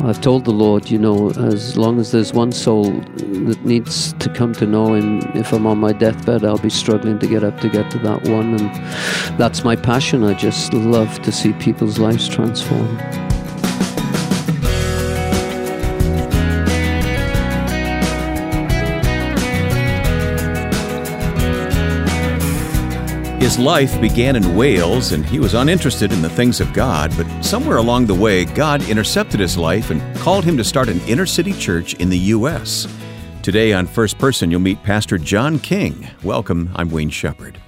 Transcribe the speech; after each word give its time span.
I've 0.00 0.20
told 0.20 0.44
the 0.44 0.52
Lord, 0.52 0.90
you 0.90 0.98
know, 0.98 1.30
as 1.30 1.76
long 1.76 1.98
as 1.98 2.12
there's 2.12 2.32
one 2.32 2.52
soul 2.52 2.84
that 2.84 3.58
needs 3.64 4.12
to 4.14 4.28
come 4.32 4.52
to 4.54 4.66
know 4.66 4.94
Him, 4.94 5.20
if 5.34 5.52
I'm 5.52 5.66
on 5.66 5.78
my 5.78 5.92
deathbed, 5.92 6.44
I'll 6.44 6.56
be 6.58 6.70
struggling 6.70 7.18
to 7.18 7.26
get 7.26 7.42
up 7.42 7.60
to 7.60 7.68
get 7.68 7.90
to 7.90 7.98
that 8.00 8.28
one. 8.28 8.54
And 8.54 9.38
that's 9.38 9.64
my 9.64 9.74
passion. 9.74 10.22
I 10.22 10.34
just 10.34 10.72
love 10.72 11.20
to 11.22 11.32
see 11.32 11.52
people's 11.54 11.98
lives 11.98 12.28
transformed. 12.28 12.98
His 23.48 23.58
life 23.58 23.98
began 23.98 24.36
in 24.36 24.56
Wales 24.56 25.12
and 25.12 25.24
he 25.24 25.40
was 25.40 25.54
uninterested 25.54 26.12
in 26.12 26.20
the 26.20 26.28
things 26.28 26.60
of 26.60 26.70
God, 26.74 27.10
but 27.16 27.26
somewhere 27.42 27.78
along 27.78 28.04
the 28.04 28.12
way, 28.12 28.44
God 28.44 28.86
intercepted 28.90 29.40
his 29.40 29.56
life 29.56 29.88
and 29.88 30.02
called 30.18 30.44
him 30.44 30.58
to 30.58 30.62
start 30.62 30.90
an 30.90 31.00
inner 31.08 31.24
city 31.24 31.54
church 31.54 31.94
in 31.94 32.10
the 32.10 32.18
U.S. 32.36 32.86
Today 33.42 33.72
on 33.72 33.86
First 33.86 34.18
Person, 34.18 34.50
you'll 34.50 34.60
meet 34.60 34.82
Pastor 34.82 35.16
John 35.16 35.58
King. 35.58 36.06
Welcome, 36.22 36.70
I'm 36.76 36.90
Wayne 36.90 37.08
Shepherd. 37.08 37.58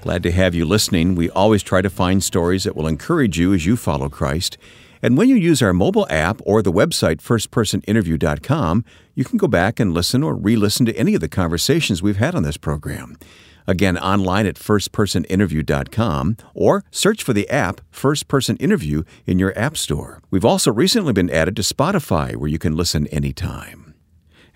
Glad 0.00 0.24
to 0.24 0.32
have 0.32 0.52
you 0.52 0.64
listening. 0.64 1.14
We 1.14 1.30
always 1.30 1.62
try 1.62 1.80
to 1.80 1.88
find 1.88 2.24
stories 2.24 2.64
that 2.64 2.74
will 2.74 2.88
encourage 2.88 3.38
you 3.38 3.54
as 3.54 3.64
you 3.64 3.76
follow 3.76 4.08
Christ. 4.08 4.58
And 5.00 5.16
when 5.16 5.28
you 5.28 5.36
use 5.36 5.62
our 5.62 5.72
mobile 5.72 6.08
app 6.10 6.40
or 6.44 6.60
the 6.60 6.72
website 6.72 7.18
firstpersoninterview.com, 7.18 8.84
you 9.14 9.24
can 9.24 9.38
go 9.38 9.46
back 9.46 9.78
and 9.78 9.94
listen 9.94 10.24
or 10.24 10.34
re 10.34 10.56
listen 10.56 10.86
to 10.86 10.96
any 10.96 11.14
of 11.14 11.20
the 11.20 11.28
conversations 11.28 12.02
we've 12.02 12.16
had 12.16 12.34
on 12.34 12.42
this 12.42 12.56
program. 12.56 13.16
Again, 13.66 13.98
online 13.98 14.46
at 14.46 14.56
firstpersoninterview.com 14.56 16.36
or 16.54 16.84
search 16.90 17.22
for 17.22 17.32
the 17.32 17.48
app 17.48 17.80
First 17.90 18.28
Person 18.28 18.56
Interview 18.56 19.02
in 19.26 19.38
your 19.38 19.58
App 19.58 19.76
Store. 19.76 20.20
We've 20.30 20.44
also 20.44 20.72
recently 20.72 21.12
been 21.12 21.30
added 21.30 21.56
to 21.56 21.62
Spotify 21.62 22.36
where 22.36 22.50
you 22.50 22.58
can 22.58 22.76
listen 22.76 23.06
anytime. 23.08 23.94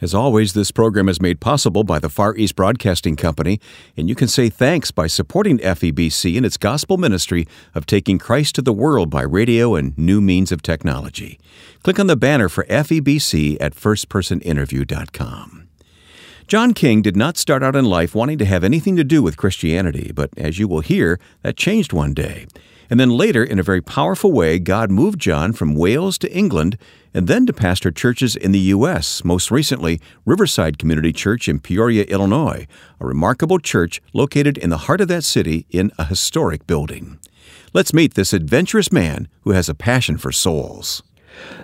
As 0.00 0.12
always, 0.12 0.52
this 0.52 0.70
program 0.70 1.08
is 1.08 1.20
made 1.22 1.40
possible 1.40 1.84
by 1.84 1.98
the 1.98 2.08
Far 2.08 2.36
East 2.36 2.56
Broadcasting 2.56 3.16
Company, 3.16 3.60
and 3.96 4.08
you 4.08 4.14
can 4.14 4.28
say 4.28 4.48
thanks 4.50 4.90
by 4.90 5.06
supporting 5.06 5.58
FEBC 5.58 6.34
in 6.34 6.44
its 6.44 6.56
gospel 6.56 6.98
ministry 6.98 7.46
of 7.74 7.86
taking 7.86 8.18
Christ 8.18 8.56
to 8.56 8.62
the 8.62 8.72
world 8.72 9.08
by 9.08 9.22
radio 9.22 9.74
and 9.76 9.96
new 9.96 10.20
means 10.20 10.52
of 10.52 10.62
technology. 10.62 11.38
Click 11.82 11.98
on 11.98 12.06
the 12.06 12.16
banner 12.16 12.48
for 12.48 12.64
FEBC 12.64 13.56
at 13.60 13.74
firstpersoninterview.com. 13.74 15.63
John 16.46 16.74
King 16.74 17.00
did 17.00 17.16
not 17.16 17.38
start 17.38 17.62
out 17.62 17.74
in 17.74 17.86
life 17.86 18.14
wanting 18.14 18.36
to 18.36 18.44
have 18.44 18.64
anything 18.64 18.96
to 18.96 19.04
do 19.04 19.22
with 19.22 19.38
Christianity, 19.38 20.12
but 20.14 20.28
as 20.36 20.58
you 20.58 20.68
will 20.68 20.80
hear, 20.80 21.18
that 21.42 21.56
changed 21.56 21.94
one 21.94 22.12
day. 22.12 22.46
And 22.90 23.00
then 23.00 23.08
later, 23.08 23.42
in 23.42 23.58
a 23.58 23.62
very 23.62 23.80
powerful 23.80 24.30
way, 24.30 24.58
God 24.58 24.90
moved 24.90 25.18
John 25.18 25.54
from 25.54 25.74
Wales 25.74 26.18
to 26.18 26.30
England 26.30 26.76
and 27.14 27.28
then 27.28 27.46
to 27.46 27.54
pastor 27.54 27.90
churches 27.90 28.36
in 28.36 28.52
the 28.52 28.58
U.S., 28.58 29.24
most 29.24 29.50
recently, 29.50 30.02
Riverside 30.26 30.78
Community 30.78 31.14
Church 31.14 31.48
in 31.48 31.60
Peoria, 31.60 32.04
Illinois, 32.04 32.66
a 33.00 33.06
remarkable 33.06 33.58
church 33.58 34.02
located 34.12 34.58
in 34.58 34.68
the 34.68 34.84
heart 34.84 35.00
of 35.00 35.08
that 35.08 35.24
city 35.24 35.64
in 35.70 35.92
a 35.96 36.04
historic 36.04 36.66
building. 36.66 37.18
Let's 37.72 37.94
meet 37.94 38.14
this 38.14 38.34
adventurous 38.34 38.92
man 38.92 39.28
who 39.40 39.52
has 39.52 39.70
a 39.70 39.74
passion 39.74 40.18
for 40.18 40.30
souls. 40.30 41.02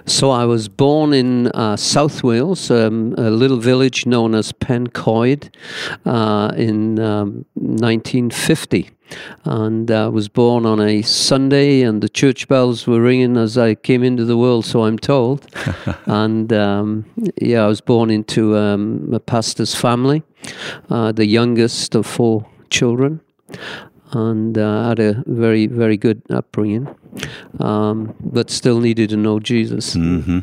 So 0.07 0.31
I 0.31 0.45
was 0.45 0.69
born 0.69 1.13
in 1.13 1.49
uh, 1.49 1.77
South 1.77 2.23
Wales, 2.23 2.71
um, 2.71 3.15
a 3.17 3.31
little 3.31 3.59
village 3.59 4.07
known 4.07 4.35
as 4.35 4.53
Pencoed, 4.53 5.55
uh, 6.05 6.53
in 6.57 6.99
um, 6.99 7.45
1950. 7.55 8.91
And 9.45 9.91
I 9.91 10.05
uh, 10.05 10.11
was 10.11 10.29
born 10.29 10.65
on 10.67 10.81
a 10.81 11.03
Sunday, 11.03 11.83
and 11.83 12.03
the 12.03 12.09
church 12.09 12.47
bells 12.49 12.87
were 12.87 13.01
ringing 13.01 13.37
as 13.37 13.59
I 13.59 13.75
came 13.75 14.05
into 14.05 14.25
the 14.25 14.37
world, 14.37 14.65
so 14.65 14.85
I'm 14.85 14.99
told. 14.99 15.47
and 16.07 16.53
um, 16.53 17.05
yeah, 17.41 17.65
I 17.65 17.67
was 17.67 17.81
born 17.81 18.11
into 18.11 18.57
um, 18.57 19.13
a 19.13 19.21
pastor's 19.21 19.75
family, 19.75 20.23
uh, 20.91 21.13
the 21.13 21.27
youngest 21.27 21.95
of 21.95 22.07
four 22.07 22.47
children 22.71 23.21
and 24.13 24.59
uh, 24.59 24.89
had 24.89 24.99
a 24.99 25.23
very, 25.27 25.67
very 25.67 25.97
good 25.97 26.23
upbringing, 26.31 26.89
um, 27.59 28.15
but 28.21 28.51
still 28.51 28.81
needed 28.81 29.11
to 29.11 29.17
know 29.17 29.41
Jesus. 29.41 29.95
Mm-hmm. 29.95 30.41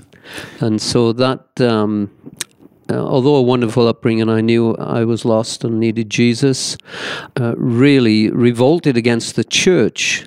And 0.64 0.82
so 0.82 1.14
that, 1.14 1.62
um, 1.62 2.12
uh, 2.90 2.96
although 2.96 3.36
a 3.36 3.42
wonderful 3.42 3.88
upbringing, 3.88 4.30
I 4.30 4.42
knew 4.42 4.76
I 4.76 5.04
was 5.04 5.26
lost 5.26 5.64
and 5.64 5.80
needed 5.80 6.10
Jesus, 6.10 6.78
uh, 7.40 7.56
really 7.58 8.30
revolted 8.32 8.98
against 8.98 9.36
the 9.36 9.44
church 9.44 10.26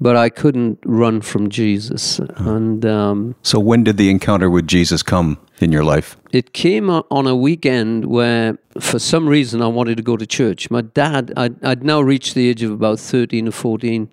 but 0.00 0.16
I 0.16 0.28
couldn't 0.28 0.78
run 0.84 1.20
from 1.20 1.48
Jesus. 1.48 2.18
And 2.36 2.84
um, 2.84 3.34
so, 3.42 3.58
when 3.58 3.84
did 3.84 3.96
the 3.96 4.10
encounter 4.10 4.50
with 4.50 4.66
Jesus 4.66 5.02
come 5.02 5.38
in 5.60 5.72
your 5.72 5.84
life? 5.84 6.16
It 6.32 6.52
came 6.52 6.90
on 6.90 7.26
a 7.26 7.36
weekend 7.36 8.06
where, 8.06 8.58
for 8.80 8.98
some 8.98 9.28
reason, 9.28 9.62
I 9.62 9.66
wanted 9.68 9.96
to 9.96 10.02
go 10.02 10.16
to 10.16 10.26
church. 10.26 10.70
My 10.70 10.82
dad, 10.82 11.32
I'd, 11.36 11.62
I'd 11.64 11.84
now 11.84 12.00
reached 12.00 12.34
the 12.34 12.48
age 12.48 12.62
of 12.62 12.70
about 12.70 12.98
thirteen 12.98 13.48
or 13.48 13.52
fourteen, 13.52 14.10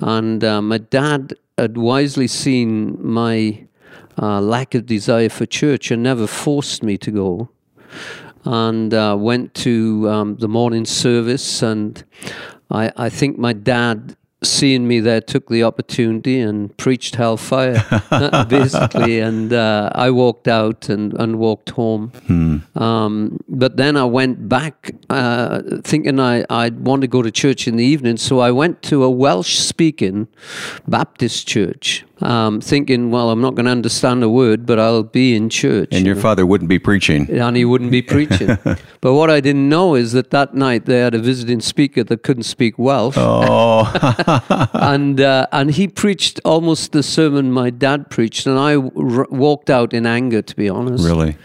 and 0.00 0.42
uh, 0.42 0.62
my 0.62 0.78
dad 0.78 1.34
had 1.58 1.76
wisely 1.76 2.26
seen 2.26 2.96
my 3.00 3.66
uh, 4.20 4.40
lack 4.40 4.74
of 4.74 4.86
desire 4.86 5.28
for 5.28 5.46
church 5.46 5.90
and 5.90 6.02
never 6.02 6.26
forced 6.26 6.82
me 6.82 6.96
to 6.98 7.10
go 7.10 7.50
and 8.44 8.94
uh, 8.94 9.16
went 9.18 9.54
to 9.54 10.08
um, 10.08 10.36
the 10.36 10.48
morning 10.48 10.84
service. 10.84 11.62
And 11.62 12.02
I, 12.70 12.90
I, 12.96 13.08
think 13.08 13.38
my 13.38 13.52
dad 13.52 14.16
seeing 14.42 14.88
me 14.88 15.00
there 15.00 15.20
took 15.20 15.48
the 15.48 15.62
opportunity 15.62 16.40
and 16.40 16.74
preached 16.78 17.16
hellfire 17.16 17.84
basically 18.48 19.20
and 19.20 19.52
uh, 19.52 19.90
i 19.94 20.10
walked 20.10 20.48
out 20.48 20.88
and, 20.88 21.12
and 21.20 21.38
walked 21.38 21.70
home 21.70 22.08
hmm. 22.26 22.58
um, 22.80 23.38
but 23.48 23.76
then 23.76 23.96
i 23.96 24.04
went 24.04 24.48
back 24.48 24.92
uh, 25.10 25.60
thinking 25.82 26.18
I, 26.18 26.44
i'd 26.48 26.80
want 26.80 27.02
to 27.02 27.08
go 27.08 27.22
to 27.22 27.30
church 27.30 27.68
in 27.68 27.76
the 27.76 27.84
evening 27.84 28.16
so 28.16 28.38
i 28.38 28.50
went 28.50 28.82
to 28.84 29.04
a 29.04 29.10
welsh 29.10 29.58
speaking 29.58 30.28
baptist 30.88 31.46
church 31.46 32.04
um, 32.22 32.60
thinking, 32.60 33.10
well, 33.10 33.30
I'm 33.30 33.40
not 33.40 33.54
going 33.54 33.66
to 33.66 33.72
understand 33.72 34.22
a 34.22 34.28
word, 34.28 34.66
but 34.66 34.78
I'll 34.78 35.02
be 35.02 35.34
in 35.34 35.48
church. 35.48 35.88
And 35.92 36.04
your 36.04 36.14
know? 36.14 36.20
father 36.20 36.46
wouldn't 36.46 36.68
be 36.68 36.78
preaching. 36.78 37.30
And 37.30 37.56
he 37.56 37.64
wouldn't 37.64 37.90
be 37.90 38.02
preaching. 38.02 38.58
but 39.00 39.14
what 39.14 39.30
I 39.30 39.40
didn't 39.40 39.68
know 39.68 39.94
is 39.94 40.12
that 40.12 40.30
that 40.30 40.54
night 40.54 40.86
they 40.86 40.98
had 40.98 41.14
a 41.14 41.18
visiting 41.18 41.60
speaker 41.60 42.04
that 42.04 42.22
couldn't 42.22 42.42
speak 42.44 42.78
Welsh. 42.78 43.16
Oh. 43.18 43.90
and, 44.74 45.20
uh, 45.20 45.46
and 45.52 45.70
he 45.72 45.88
preached 45.88 46.40
almost 46.44 46.92
the 46.92 47.02
sermon 47.02 47.52
my 47.52 47.70
dad 47.70 48.10
preached. 48.10 48.46
And 48.46 48.58
I 48.58 48.74
r- 48.74 49.26
walked 49.30 49.70
out 49.70 49.94
in 49.94 50.06
anger, 50.06 50.42
to 50.42 50.56
be 50.56 50.68
honest. 50.68 51.04
Really? 51.04 51.36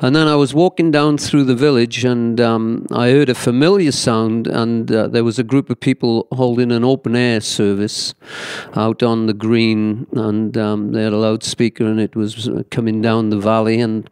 And 0.00 0.14
then 0.14 0.28
I 0.28 0.34
was 0.34 0.54
walking 0.54 0.90
down 0.90 1.18
through 1.18 1.44
the 1.44 1.56
village 1.56 2.04
and 2.04 2.40
um, 2.40 2.86
I 2.92 3.10
heard 3.10 3.28
a 3.28 3.34
familiar 3.34 3.92
sound. 3.92 4.46
And 4.46 4.90
uh, 4.92 5.08
there 5.08 5.24
was 5.24 5.38
a 5.38 5.44
group 5.44 5.70
of 5.70 5.80
people 5.80 6.26
holding 6.32 6.72
an 6.72 6.84
open 6.84 7.16
air 7.16 7.40
service 7.40 8.14
out 8.74 9.02
on 9.02 9.26
the 9.26 9.34
green 9.34 10.06
and 10.18 10.56
um, 10.58 10.92
they 10.92 11.02
had 11.02 11.12
a 11.12 11.16
loudspeaker 11.16 11.86
and 11.86 12.00
it 12.00 12.16
was 12.16 12.48
coming 12.70 13.00
down 13.00 13.30
the 13.30 13.38
valley 13.38 13.80
and 13.80 14.10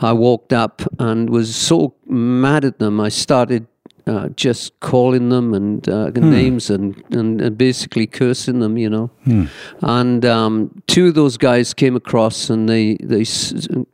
I 0.00 0.12
walked 0.12 0.52
up 0.52 0.82
and 0.98 1.30
was 1.30 1.54
so 1.54 1.94
mad 2.06 2.64
at 2.64 2.78
them. 2.78 3.00
I 3.00 3.08
started 3.08 3.66
uh, 4.06 4.28
just 4.30 4.78
calling 4.80 5.30
them 5.30 5.54
and 5.54 5.88
uh, 5.88 6.10
hmm. 6.10 6.30
names 6.30 6.68
and, 6.68 7.02
and, 7.10 7.40
and, 7.40 7.56
basically 7.56 8.06
cursing 8.06 8.58
them, 8.58 8.76
you 8.76 8.90
know. 8.90 9.06
Hmm. 9.24 9.44
And 9.80 10.24
um, 10.26 10.82
two 10.86 11.08
of 11.08 11.14
those 11.14 11.38
guys 11.38 11.72
came 11.72 11.96
across 11.96 12.50
and 12.50 12.68
they, 12.68 12.96
they 12.96 13.24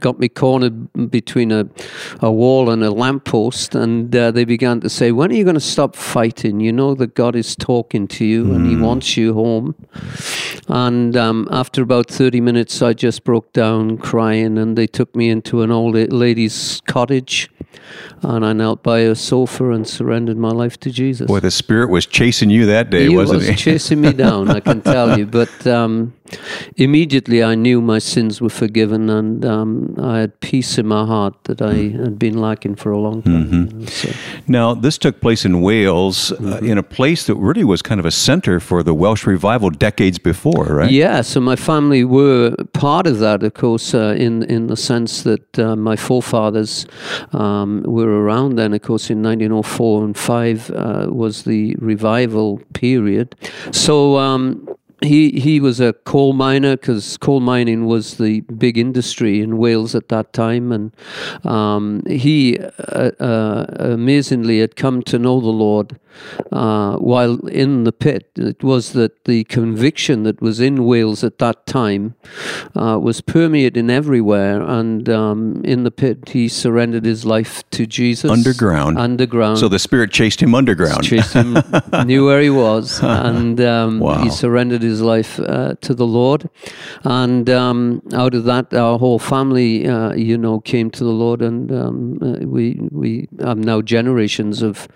got 0.00 0.18
me 0.18 0.28
cornered 0.28 1.10
between 1.10 1.52
a, 1.52 1.68
a 2.20 2.30
wall 2.30 2.70
and 2.70 2.82
a 2.82 2.90
lamppost 2.90 3.76
and 3.76 4.14
uh, 4.16 4.32
they 4.32 4.44
began 4.44 4.80
to 4.80 4.88
say, 4.88 5.12
When 5.12 5.30
are 5.30 5.34
you 5.34 5.44
going 5.44 5.54
to 5.54 5.60
stop 5.60 5.94
fighting? 5.94 6.58
You 6.58 6.72
know 6.72 6.94
that 6.96 7.14
God 7.14 7.36
is 7.36 7.54
talking 7.54 8.08
to 8.08 8.24
you 8.24 8.46
hmm. 8.46 8.54
and 8.54 8.66
He 8.66 8.74
hmm. 8.74 8.82
wants 8.82 9.16
you 9.16 9.34
home. 9.34 9.76
And 10.66 11.16
um, 11.16 11.46
after 11.52 11.82
about 11.82 12.08
30 12.08 12.40
minutes, 12.40 12.82
I 12.82 12.94
just 12.94 13.22
broke 13.22 13.52
down 13.52 13.98
crying 13.98 14.58
and 14.58 14.76
they 14.76 14.88
took 14.88 15.14
me 15.14 15.30
into 15.30 15.62
an 15.62 15.70
old 15.70 15.94
lady's 15.94 16.80
cottage 16.86 17.48
and 18.22 18.44
I 18.44 18.52
knelt 18.52 18.82
by 18.82 19.00
a 19.00 19.14
sofa 19.14 19.70
and 19.70 19.86
surrendered 19.86 20.36
my 20.36 20.50
life 20.50 20.78
to 20.80 20.90
Jesus. 20.90 21.26
Boy, 21.26 21.40
the 21.40 21.50
Spirit 21.50 21.90
was 21.90 22.06
chasing 22.06 22.50
you 22.50 22.66
that 22.66 22.90
day, 22.90 23.08
he 23.08 23.16
wasn't 23.16 23.38
was 23.38 23.48
he? 23.48 23.54
chasing 23.56 24.00
me 24.00 24.12
down, 24.12 24.50
I 24.50 24.60
can 24.60 24.82
tell 24.82 25.18
you. 25.18 25.26
But 25.26 25.66
um, 25.66 26.14
immediately 26.76 27.42
I 27.42 27.54
knew 27.54 27.80
my 27.80 27.98
sins 27.98 28.40
were 28.40 28.50
forgiven, 28.50 29.08
and 29.10 29.44
um, 29.44 29.94
I 29.98 30.18
had 30.20 30.40
peace 30.40 30.78
in 30.78 30.86
my 30.86 31.04
heart 31.06 31.34
that 31.44 31.60
I 31.62 31.74
had 32.02 32.18
been 32.18 32.38
lacking 32.40 32.76
for 32.76 32.92
a 32.92 32.98
long 32.98 33.22
time. 33.22 33.46
Mm-hmm. 33.46 33.54
you 33.54 33.78
know, 33.80 33.86
so. 33.86 34.08
Now, 34.46 34.74
this 34.74 34.98
took 34.98 35.20
place 35.20 35.44
in 35.44 35.60
Wales, 35.62 36.32
uh, 36.32 36.36
Mm-hmm. 36.50 36.66
in 36.66 36.78
a 36.78 36.82
place 36.82 37.26
that 37.26 37.36
really 37.36 37.64
was 37.64 37.82
kind 37.82 38.00
of 38.00 38.06
a 38.06 38.10
center 38.10 38.60
for 38.60 38.82
the 38.82 38.92
Welsh 38.94 39.26
revival 39.26 39.70
decades 39.70 40.18
before, 40.18 40.64
right? 40.64 40.90
Yeah, 40.90 41.22
so 41.22 41.40
my 41.40 41.56
family 41.56 42.04
were 42.04 42.54
part 42.72 43.06
of 43.06 43.18
that, 43.20 43.42
of 43.42 43.54
course, 43.54 43.94
uh, 43.94 44.14
in 44.18 44.42
in 44.44 44.66
the 44.66 44.76
sense 44.76 45.22
that 45.22 45.58
uh, 45.58 45.76
my 45.76 45.96
forefathers 45.96 46.86
um, 47.32 47.82
were 47.86 48.10
around 48.22 48.56
then. 48.56 48.72
Of 48.74 48.82
course, 48.82 49.10
in 49.10 49.22
1904 49.22 50.04
and 50.04 50.16
five 50.16 50.70
uh, 50.70 51.06
was 51.10 51.42
the 51.44 51.76
revival 51.78 52.60
period. 52.72 53.34
So. 53.72 54.18
Um, 54.18 54.66
he 55.02 55.30
he 55.40 55.60
was 55.60 55.80
a 55.80 55.92
coal 55.92 56.32
miner 56.32 56.76
because 56.76 57.16
coal 57.18 57.40
mining 57.40 57.86
was 57.86 58.16
the 58.18 58.40
big 58.40 58.76
industry 58.76 59.40
in 59.40 59.58
Wales 59.58 59.94
at 59.94 60.08
that 60.08 60.32
time, 60.32 60.72
and 60.72 60.92
um, 61.44 62.02
he 62.06 62.58
uh, 62.58 63.10
uh, 63.20 63.66
amazingly 63.78 64.60
had 64.60 64.76
come 64.76 65.02
to 65.04 65.18
know 65.18 65.40
the 65.40 65.48
Lord 65.48 65.98
uh, 66.52 66.96
while 66.96 67.36
in 67.48 67.84
the 67.84 67.92
pit. 67.92 68.30
It 68.36 68.62
was 68.62 68.92
that 68.92 69.24
the 69.24 69.44
conviction 69.44 70.24
that 70.24 70.40
was 70.42 70.60
in 70.60 70.84
Wales 70.84 71.24
at 71.24 71.38
that 71.38 71.66
time 71.66 72.14
uh, 72.74 72.98
was 73.00 73.20
permeating 73.20 73.90
everywhere, 73.90 74.60
and 74.62 75.08
um, 75.08 75.62
in 75.64 75.84
the 75.84 75.90
pit 75.90 76.30
he 76.30 76.48
surrendered 76.48 77.04
his 77.04 77.24
life 77.24 77.62
to 77.70 77.86
Jesus 77.86 78.30
Underground. 78.30 78.98
Underground. 78.98 79.58
So 79.58 79.68
the 79.68 79.78
Spirit 79.78 80.10
chased 80.12 80.42
him 80.42 80.54
underground. 80.54 81.04
Chased 81.04 81.32
him, 81.32 81.56
knew 82.04 82.26
where 82.26 82.40
he 82.42 82.50
was, 82.50 83.00
and 83.02 83.60
um, 83.60 83.98
Wow. 84.00 84.22
he 84.22 84.30
surrendered 84.30 84.82
his 84.82 84.89
life 84.98 85.38
uh, 85.40 85.74
to 85.80 85.94
the 85.94 86.06
Lord. 86.06 86.48
And 87.04 87.48
um, 87.48 88.02
out 88.12 88.34
of 88.34 88.44
that, 88.44 88.74
our 88.74 88.98
whole 88.98 89.18
family, 89.18 89.86
uh, 89.86 90.12
you 90.14 90.36
know, 90.36 90.60
came 90.60 90.90
to 90.90 91.04
the 91.04 91.10
Lord, 91.10 91.42
and 91.42 91.70
um, 91.72 92.18
uh, 92.22 92.46
we 92.46 92.78
we 92.90 93.28
have 93.40 93.58
now 93.58 93.80
generations 93.82 94.62
of 94.62 94.88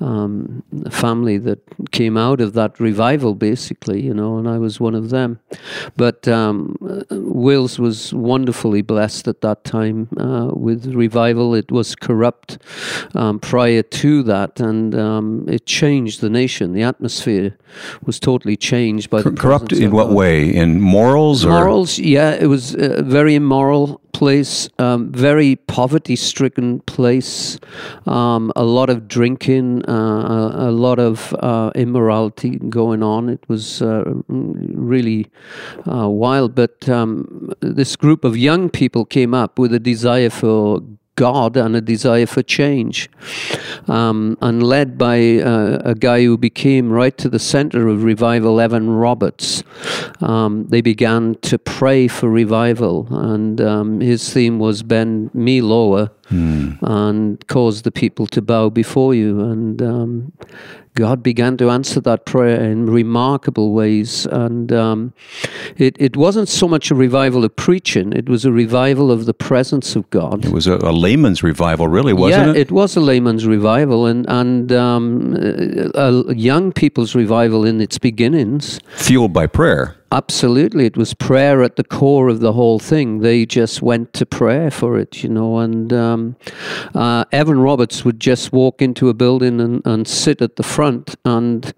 um, 0.00 0.62
family 0.90 1.38
that 1.38 1.60
came 1.90 2.16
out 2.16 2.40
of 2.40 2.52
that 2.54 2.78
revival, 2.80 3.34
basically, 3.34 4.02
you 4.02 4.14
know, 4.14 4.38
and 4.38 4.48
I 4.48 4.58
was 4.58 4.80
one 4.80 4.94
of 4.94 5.10
them. 5.10 5.38
But 5.96 6.26
um, 6.28 6.76
Wales 7.10 7.78
was 7.78 8.12
wonderfully 8.12 8.82
blessed 8.82 9.28
at 9.28 9.40
that 9.42 9.64
time 9.64 10.08
uh, 10.18 10.50
with 10.52 10.94
revival. 10.94 11.54
It 11.54 11.70
was 11.70 11.94
corrupt 11.94 12.58
um, 13.14 13.38
prior 13.38 13.82
to 13.82 14.22
that, 14.24 14.60
and 14.60 14.94
um, 14.94 15.46
it 15.48 15.66
changed 15.66 16.20
the 16.20 16.30
nation. 16.30 16.72
The 16.72 16.82
atmosphere 16.82 17.56
was 18.04 18.18
totally 18.18 18.56
changed 18.56 19.10
by 19.10 19.22
the 19.22 19.30
Corrupt 19.36 19.72
in 19.72 19.90
what 19.90 20.10
way? 20.10 20.54
In 20.54 20.80
morals 20.80 21.44
or 21.44 21.50
Morals, 21.50 21.98
yeah, 21.98 22.32
it 22.32 22.46
was 22.46 22.74
a 22.74 23.02
very 23.02 23.34
immoral 23.34 24.00
place, 24.12 24.68
um, 24.78 25.12
very 25.12 25.56
poverty-stricken 25.56 26.80
place, 26.80 27.58
um, 28.06 28.50
a 28.56 28.64
lot 28.64 28.88
of 28.88 29.06
drinking, 29.08 29.84
uh, 29.88 29.92
a, 29.92 30.68
a 30.68 30.72
lot 30.72 30.98
of 30.98 31.34
uh, 31.40 31.70
immorality 31.74 32.58
going 32.70 33.02
on. 33.02 33.28
It 33.28 33.44
was 33.48 33.82
uh, 33.82 34.04
really 34.28 35.26
uh, 35.90 36.08
wild. 36.08 36.54
But 36.54 36.88
um, 36.88 37.52
this 37.60 37.94
group 37.94 38.24
of 38.24 38.36
young 38.36 38.70
people 38.70 39.04
came 39.04 39.34
up 39.34 39.58
with 39.58 39.74
a 39.74 39.80
desire 39.80 40.30
for 40.30 40.80
God 41.16 41.56
and 41.56 41.74
a 41.74 41.80
desire 41.80 42.26
for 42.26 42.42
change. 42.42 43.10
Um, 43.88 44.36
and 44.40 44.62
led 44.62 44.96
by 44.98 45.38
uh, 45.38 45.82
a 45.84 45.94
guy 45.94 46.22
who 46.22 46.36
became 46.36 46.90
right 46.90 47.16
to 47.18 47.28
the 47.28 47.38
center 47.38 47.88
of 47.88 48.04
revival, 48.04 48.60
Evan 48.60 48.90
Roberts, 48.90 49.62
um, 50.20 50.66
they 50.68 50.80
began 50.80 51.34
to 51.42 51.58
pray 51.58 52.08
for 52.08 52.28
revival. 52.28 53.08
And 53.10 53.60
um, 53.60 54.00
his 54.00 54.32
theme 54.32 54.58
was 54.58 54.82
Bend 54.82 55.34
Me 55.34 55.60
Lower 55.60 56.10
and 56.30 57.46
cause 57.48 57.82
the 57.82 57.92
people 57.92 58.26
to 58.28 58.42
bow 58.42 58.70
before 58.70 59.14
you. 59.14 59.40
And 59.40 59.80
um, 59.82 60.32
God 60.96 61.22
began 61.22 61.56
to 61.58 61.70
answer 61.70 62.00
that 62.00 62.24
prayer 62.24 62.60
in 62.60 62.86
remarkable 62.86 63.72
ways. 63.72 64.26
And 64.26 64.72
um, 64.72 65.12
it, 65.76 65.94
it 66.00 66.16
wasn't 66.16 66.48
so 66.48 66.66
much 66.66 66.90
a 66.90 66.94
revival 66.94 67.44
of 67.44 67.54
preaching, 67.54 68.12
it 68.12 68.28
was 68.28 68.44
a 68.44 68.52
revival 68.52 69.12
of 69.12 69.26
the 69.26 69.34
presence 69.34 69.94
of 69.94 70.08
God. 70.10 70.44
it 70.44 70.52
was 70.52 70.66
a, 70.66 70.76
a 70.76 70.92
layman's 70.92 71.42
revival, 71.42 71.86
really, 71.86 72.14
wasn't 72.14 72.46
yeah, 72.46 72.50
it? 72.52 72.56
it 72.56 72.70
was 72.72 72.96
a 72.96 73.00
layman's 73.00 73.46
revival 73.46 74.06
and, 74.06 74.26
and 74.28 74.72
um, 74.72 75.36
a, 75.36 75.90
a 75.94 76.34
young 76.34 76.72
people's 76.72 77.14
revival 77.14 77.64
in 77.64 77.80
its 77.80 77.98
beginnings. 77.98 78.80
Fueled 78.96 79.32
by 79.32 79.46
prayer. 79.46 79.96
Absolutely, 80.16 80.86
it 80.86 80.96
was 80.96 81.12
prayer 81.12 81.62
at 81.62 81.76
the 81.76 81.84
core 81.84 82.30
of 82.30 82.40
the 82.40 82.54
whole 82.54 82.78
thing. 82.78 83.18
They 83.18 83.44
just 83.44 83.82
went 83.82 84.14
to 84.14 84.24
prayer 84.24 84.70
for 84.70 84.96
it, 84.96 85.22
you 85.22 85.28
know. 85.28 85.58
And 85.58 85.92
um, 85.92 86.36
uh, 86.94 87.26
Evan 87.32 87.58
Roberts 87.58 88.02
would 88.02 88.18
just 88.18 88.50
walk 88.50 88.80
into 88.80 89.10
a 89.10 89.14
building 89.14 89.60
and, 89.60 89.82
and 89.84 90.08
sit 90.08 90.40
at 90.40 90.56
the 90.56 90.62
front, 90.62 91.16
and 91.26 91.70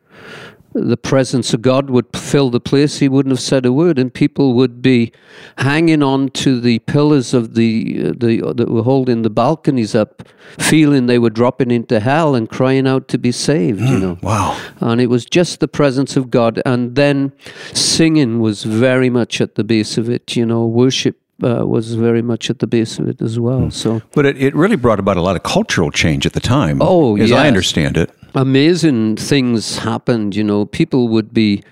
the 0.75 0.97
presence 0.97 1.55
of 1.55 1.63
God 1.63 1.89
would 1.91 2.07
fill 2.15 2.51
the 2.51 2.61
place. 2.61 2.99
He 2.99 3.09
wouldn't 3.09 3.33
have 3.33 3.41
said 3.41 3.65
a 3.67 3.73
word, 3.73 3.99
and 3.99 4.13
people 4.13 4.55
would 4.55 4.83
be 4.83 5.13
hanging 5.59 6.03
on 6.03 6.29
to 6.31 6.61
the 6.61 6.79
pillars 6.81 7.33
of 7.35 7.55
the 7.55 8.09
uh, 8.09 8.13
the 8.17 8.53
that 8.55 8.69
were 8.71 8.83
holding 8.83 9.23
the 9.23 9.31
balconies 9.31 9.95
up, 9.95 10.29
feeling 10.59 11.07
they 11.07 11.19
were 11.19 11.31
dropping 11.31 11.71
into 11.71 12.01
hell 12.01 12.35
and 12.35 12.49
crying 12.51 12.87
out 12.87 13.09
to 13.09 13.19
be 13.19 13.33
saved. 13.33 13.81
You 13.81 13.99
know 13.99 14.19
Wow. 14.23 14.59
and 14.81 15.01
it 15.01 15.07
was 15.09 15.25
just 15.25 15.61
the 15.61 15.69
presence 15.69 16.17
of 16.17 16.31
God. 16.31 16.61
And 16.67 16.95
then 16.97 17.33
singing 17.73 18.41
was 18.41 18.65
very 18.65 19.11
much 19.11 19.41
at 19.41 19.55
the 19.55 19.65
base 19.65 19.99
of 19.99 20.09
it. 20.11 20.37
You 20.37 20.45
know, 20.47 20.67
worship 20.67 21.17
uh, 21.43 21.67
was 21.67 21.95
very 21.95 22.23
much 22.23 22.51
at 22.51 22.59
the 22.59 22.67
base 22.67 22.99
of 22.99 23.09
it 23.09 23.23
as 23.23 23.39
well. 23.39 23.71
So 23.71 24.03
But 24.13 24.27
it, 24.27 24.37
it 24.43 24.55
really 24.55 24.77
brought 24.77 24.99
about 24.99 25.17
a 25.17 25.23
lot 25.23 25.37
of 25.37 25.43
cultural 25.43 25.91
change 25.91 26.27
at 26.27 26.33
the 26.33 26.41
time. 26.41 26.79
Oh, 26.81 27.17
As 27.17 27.33
I 27.33 27.47
understand 27.47 27.97
it. 27.97 28.11
Amazing 28.39 29.17
things 29.17 29.79
happened. 29.79 30.37
You 30.37 30.45
know, 30.45 30.65
people 30.65 31.09
would 31.09 31.35
be 31.35 31.63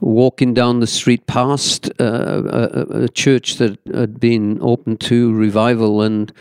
walking 0.00 0.54
down 0.54 0.80
the 0.80 0.86
street 0.86 1.26
past 1.26 1.90
uh, 2.00 2.42
a, 2.44 3.02
a- 3.04 3.08
church 3.08 3.56
that 3.56 3.78
had 3.94 4.20
been 4.20 4.58
open 4.60 4.96
to 4.96 5.32
revival 5.34 6.02
and 6.02 6.32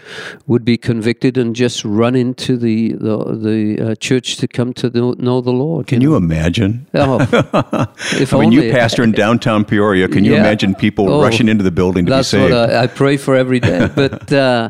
would 0.48 0.66
be 0.66 0.78
convicted 0.78 1.38
and 1.38 1.56
just 1.56 1.86
run 1.86 2.16
into 2.16 2.57
the 2.57 2.94
the, 2.94 3.18
the 3.48 3.92
uh, 3.92 3.96
church 3.96 4.38
to 4.38 4.48
come 4.48 4.74
to 4.74 4.90
know, 4.90 5.13
know 5.18 5.42
the 5.42 5.52
Lord. 5.54 5.88
Can 5.88 6.02
you 6.02 6.16
imagine? 6.16 6.86
Oh, 6.94 7.19
if 8.19 8.34
I 8.34 8.40
mean, 8.40 8.52
you 8.52 8.72
pastor 8.72 9.04
in 9.04 9.12
downtown 9.12 9.63
Peoria. 9.66 10.07
Can 10.07 10.24
you 10.25 10.34
Yeah. 10.34 10.40
imagine 10.42 10.75
people 10.75 11.06
Oh, 11.10 11.22
rushing 11.22 11.48
into 11.50 11.63
the 11.63 11.72
building 11.72 12.06
to 12.07 12.12
That's 12.12 12.31
be 12.31 12.38
saved? 12.40 12.54
what 12.54 12.69
I, 12.72 12.84
I 12.84 12.88
pray 12.88 13.18
for 13.18 13.36
every 13.36 13.60
day. 13.60 13.90
But 13.96 14.31
uh, 14.34 14.69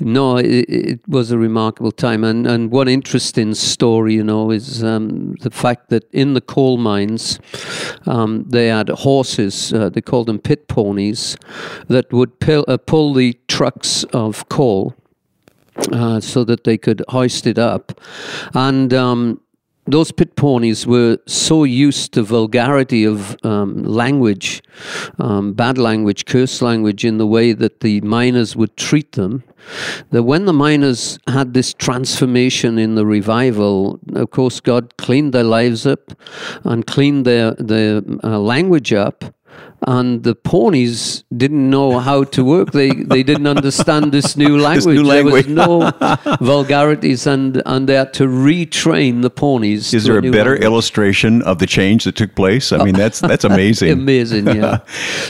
no, 0.00 0.36
it, 0.38 0.64
it 0.68 1.00
was 1.08 1.30
a 1.32 1.38
remarkable 1.38 1.92
time. 1.92 2.24
And, 2.30 2.46
and 2.46 2.70
one 2.72 2.88
interesting 2.88 3.54
story, 3.54 4.14
you 4.14 4.24
know, 4.24 4.50
is 4.52 4.82
um, 4.82 5.34
the 5.42 5.50
fact 5.50 5.88
that 5.90 6.04
in 6.12 6.34
the 6.34 6.40
coal 6.40 6.76
mines, 6.78 7.38
um, 8.06 8.21
they 8.26 8.68
had 8.68 8.88
horses, 8.88 9.72
uh, 9.72 9.88
they 9.90 10.00
called 10.00 10.26
them 10.26 10.38
pit 10.38 10.68
ponies, 10.68 11.36
that 11.88 12.12
would 12.12 12.32
uh, 12.48 12.76
pull 12.78 13.14
the 13.14 13.38
trucks 13.48 14.04
of 14.12 14.48
coal 14.48 14.94
uh, 15.92 16.20
so 16.20 16.44
that 16.44 16.64
they 16.64 16.78
could 16.78 17.02
hoist 17.08 17.46
it 17.46 17.58
up. 17.58 18.00
And 18.54 18.92
um, 18.94 19.40
those 19.86 20.12
pit 20.12 20.36
ponies 20.36 20.86
were 20.86 21.18
so 21.26 21.64
used 21.64 22.12
to 22.12 22.22
vulgarity 22.22 23.04
of 23.04 23.36
um, 23.44 23.82
language, 23.82 24.62
um, 25.18 25.52
bad 25.54 25.76
language, 25.76 26.24
curse 26.24 26.62
language, 26.62 27.04
in 27.04 27.18
the 27.18 27.26
way 27.26 27.52
that 27.52 27.80
the 27.80 28.00
miners 28.02 28.54
would 28.54 28.76
treat 28.76 29.12
them, 29.12 29.42
that 30.10 30.22
when 30.22 30.44
the 30.44 30.52
miners 30.52 31.18
had 31.26 31.52
this 31.52 31.74
transformation 31.74 32.78
in 32.78 32.94
the 32.94 33.04
revival, 33.04 33.98
of 34.14 34.30
course, 34.30 34.60
God 34.60 34.96
cleaned 34.98 35.34
their 35.34 35.44
lives 35.44 35.84
up 35.84 36.12
and 36.62 36.86
cleaned 36.86 37.24
their, 37.24 37.52
their 37.54 38.02
uh, 38.22 38.38
language 38.38 38.92
up 38.92 39.24
and 39.86 40.22
the 40.22 40.34
ponies 40.34 41.24
didn't 41.36 41.68
know 41.70 41.98
how 41.98 42.24
to 42.24 42.44
work. 42.44 42.72
They 42.72 42.90
they 42.90 43.22
didn't 43.22 43.46
understand 43.46 44.12
this 44.12 44.36
new 44.36 44.58
language. 44.68 44.98
new 44.98 45.04
There 45.04 45.24
was 45.24 45.48
no 45.48 45.90
vulgarities, 46.40 47.26
and 47.26 47.62
and 47.66 47.88
they 47.88 47.94
had 47.94 48.12
to 48.14 48.24
retrain 48.24 49.22
the 49.22 49.30
ponies. 49.30 49.92
Is 49.94 50.04
there 50.04 50.18
a 50.18 50.20
new 50.22 50.30
better 50.32 50.50
language. 50.50 50.64
illustration 50.66 51.42
of 51.42 51.58
the 51.58 51.66
change 51.66 52.04
that 52.04 52.16
took 52.16 52.34
place? 52.34 52.72
I 52.72 52.84
mean, 52.84 52.94
that's 52.94 53.20
that's 53.20 53.44
amazing. 53.52 53.90
Amazing, 53.90 54.46
yeah. 54.46 54.78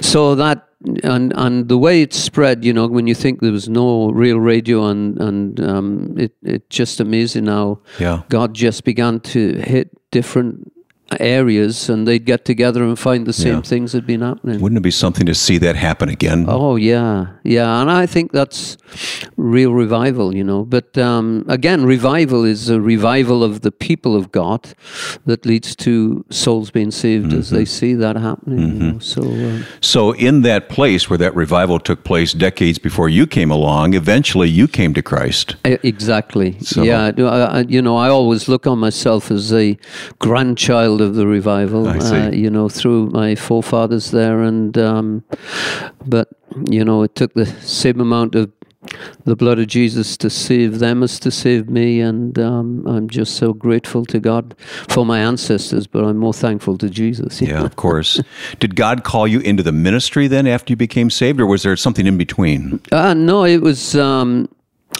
so 0.00 0.35
that 0.35 0.68
and 1.04 1.32
and 1.37 1.68
the 1.68 1.78
way 1.78 2.02
it 2.02 2.12
spread, 2.12 2.64
you 2.64 2.73
know, 2.73 2.87
when 2.87 3.06
you 3.06 3.14
think 3.14 3.40
there 3.40 3.52
was 3.52 3.68
no 3.68 4.11
real 4.11 4.38
radio, 4.38 4.87
and 4.87 5.18
and 5.21 5.61
um, 5.61 6.14
it 6.18 6.32
it 6.42 6.68
just 6.71 7.00
amazing 7.00 7.47
how 7.47 7.78
Yeah. 7.99 8.23
God 8.28 8.54
just 8.54 8.85
began 8.85 9.21
to 9.21 9.54
hit 9.59 9.90
different 10.11 10.73
areas, 11.21 11.88
and 11.88 12.07
they'd 12.07 12.25
get 12.25 12.45
together 12.45 12.83
and 12.85 12.99
find 12.99 13.26
the 13.26 13.33
same 13.33 13.54
Yeah. 13.57 13.61
things 13.62 13.92
had 13.92 14.07
been 14.07 14.21
happening. 14.21 14.61
Wouldn't 14.61 14.78
it 14.78 14.83
be 14.83 14.90
something 14.90 15.26
to 15.26 15.35
see 15.35 15.59
that 15.59 15.76
happen 15.76 16.09
again? 16.09 16.47
Oh 16.49 16.76
yeah, 16.76 17.26
yeah, 17.45 17.81
and 17.81 17.90
I 17.90 18.07
think 18.07 18.33
that's 18.33 18.76
real 19.37 19.73
revival, 19.73 20.35
you 20.35 20.45
know. 20.45 20.64
But 20.64 20.97
um, 20.99 21.45
again, 21.49 21.85
revival 21.85 22.45
is 22.45 22.69
a 22.69 22.81
revival 22.81 23.42
of 23.45 23.61
the 23.62 23.73
people 23.73 24.14
of 24.16 24.31
God 24.33 24.69
that 25.26 25.45
leads 25.47 25.75
to 25.76 26.25
souls 26.31 26.71
being 26.71 26.90
saved 26.90 27.33
as 27.33 27.50
they 27.50 27.64
see 27.64 27.95
that 27.95 28.16
happening. 28.16 28.59
You 28.59 28.92
know? 28.92 28.99
So 29.00 29.23
uh, 29.23 29.62
So, 29.81 30.12
in 30.12 30.42
that 30.42 30.69
place 30.69 31.09
where 31.11 31.19
that 31.19 31.35
revival 31.35 31.78
took 31.81 32.04
place 32.04 32.33
decades 32.33 32.78
before 32.78 33.09
you 33.09 33.26
came 33.26 33.50
along, 33.50 33.95
eventually 33.95 34.49
you 34.49 34.69
came 34.69 34.95
to 34.95 35.02
Christ. 35.02 35.57
Exactly. 35.64 36.57
So- 36.61 36.83
yeah. 36.83 37.11
I- 37.19 37.66
you 37.69 37.83
know, 37.83 37.97
I 37.97 38.09
always 38.09 38.49
look 38.49 38.66
on 38.66 38.78
myself 38.78 39.31
as 39.31 39.52
a 39.52 39.76
grandchild 40.19 41.00
of 41.02 41.14
the 41.14 41.26
revival. 41.26 41.87
Uh, 41.87 42.30
you 42.30 42.50
know, 42.50 42.68
through 42.68 43.11
my 43.11 43.35
forefathers 43.35 44.11
there, 44.11 44.42
and 44.42 44.76
um, 44.78 45.25
but 46.06 46.28
you 46.71 46.85
know, 46.85 47.02
it 47.02 47.14
took 47.14 47.35
the 47.35 47.47
same 47.47 48.00
amount 48.00 48.35
of 48.35 48.50
the 49.25 49.37
blood 49.37 49.61
of 49.61 49.68
Jesus 49.68 50.16
to 50.16 50.28
save 50.28 50.80
them 50.80 51.02
as 51.02 51.21
to 51.21 51.30
save 51.30 51.68
me, 51.68 52.00
and 52.00 52.38
um, 52.38 52.85
I'm 52.87 53.09
just 53.09 53.37
so 53.37 53.52
grateful 53.52 54.04
to 54.06 54.18
God 54.18 54.54
for 54.88 55.06
my 55.06 55.21
ancestors. 55.21 55.87
But 55.87 56.04
I'm 56.04 56.16
more 56.16 56.35
thankful 56.35 56.78
to 56.78 56.88
Jesus. 56.90 57.40
Yeah, 57.52 57.64
of 57.64 57.76
course. 57.76 58.21
Did 58.61 58.76
God 58.76 59.04
call 59.04 59.26
you 59.26 59.40
into 59.40 59.62
the 59.62 59.73
ministry 59.73 60.28
then 60.28 60.47
after 60.47 60.73
you 60.73 60.76
became 60.76 61.11
saved, 61.11 61.40
or 61.40 61.47
was 61.47 61.64
there 61.64 61.76
something 61.76 62.06
in 62.06 62.16
between? 62.16 62.80
Uh, 62.90 63.14
no, 63.14 63.44
it 63.44 63.61
was 63.62 63.97
um, 63.97 64.49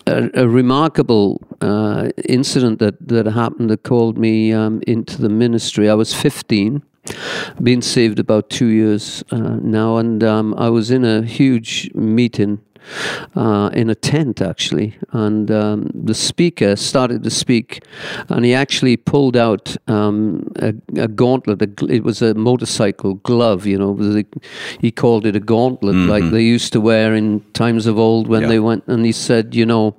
a, 0.07 0.31
a 0.35 0.49
remarkable 0.49 1.41
uh, 1.61 2.11
incident 2.29 2.79
that, 2.79 3.09
that 3.09 3.27
happened 3.27 3.71
that 3.71 3.83
called 3.83 4.19
me 4.19 4.53
um, 4.53 4.83
into 4.87 5.21
the 5.21 5.29
ministry. 5.29 5.89
I 5.89 5.95
was 5.95 6.15
15, 6.15 6.83
been 7.63 7.83
saved 7.83 8.19
about 8.19 8.51
two 8.51 8.67
years 8.67 9.25
uh, 9.31 9.59
now, 9.61 9.97
and 9.97 10.23
um, 10.23 10.55
I 10.57 10.69
was 10.69 10.91
in 10.91 11.05
a 11.05 11.23
huge 11.23 11.91
meeting. 11.95 12.61
Uh, 13.35 13.71
in 13.73 13.89
a 13.91 13.95
tent, 13.95 14.41
actually, 14.43 14.95
and 15.13 15.51
um, 15.51 15.91
the 15.95 16.15
speaker 16.15 16.77
started 16.77 17.23
to 17.23 17.31
speak, 17.31 17.83
and 18.29 18.45
he 18.45 18.53
actually 18.55 18.97
pulled 18.97 19.37
out 19.37 19.77
um, 19.89 20.47
a, 20.57 20.75
a 20.97 21.09
gauntlet. 21.09 21.63
A, 21.63 21.69
it 21.89 22.03
was 22.03 22.21
a 22.23 22.35
motorcycle 22.35 23.15
glove, 23.15 23.67
you 23.67 23.79
know. 23.79 23.97
a- 24.01 24.25
he 24.81 24.91
called 24.91 25.25
it 25.27 25.37
a 25.37 25.41
gauntlet, 25.41 25.95
like 25.95 26.31
they 26.31 26.43
used 26.43 26.73
to 26.73 26.81
wear 26.81 27.15
in 27.15 27.41
times 27.53 27.87
of 27.87 27.99
old 27.99 28.27
when 28.29 28.43
Yeah. 28.43 28.49
they 28.49 28.61
went. 28.61 28.85
And 28.89 29.05
he 29.07 29.13
said, 29.13 29.55
you 29.55 29.65
know, 29.67 29.95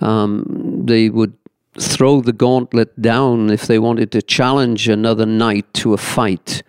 um, 0.00 0.82
they 0.86 1.10
would 1.10 1.32
throw 1.78 2.20
the 2.20 2.32
gauntlet 2.32 3.00
down 3.00 3.50
if 3.50 3.66
they 3.66 3.78
wanted 3.78 4.12
to 4.12 4.22
challenge 4.22 4.88
another 4.88 5.26
knight 5.26 5.72
to 5.74 5.92
a 5.92 5.96
fight. 5.96 6.62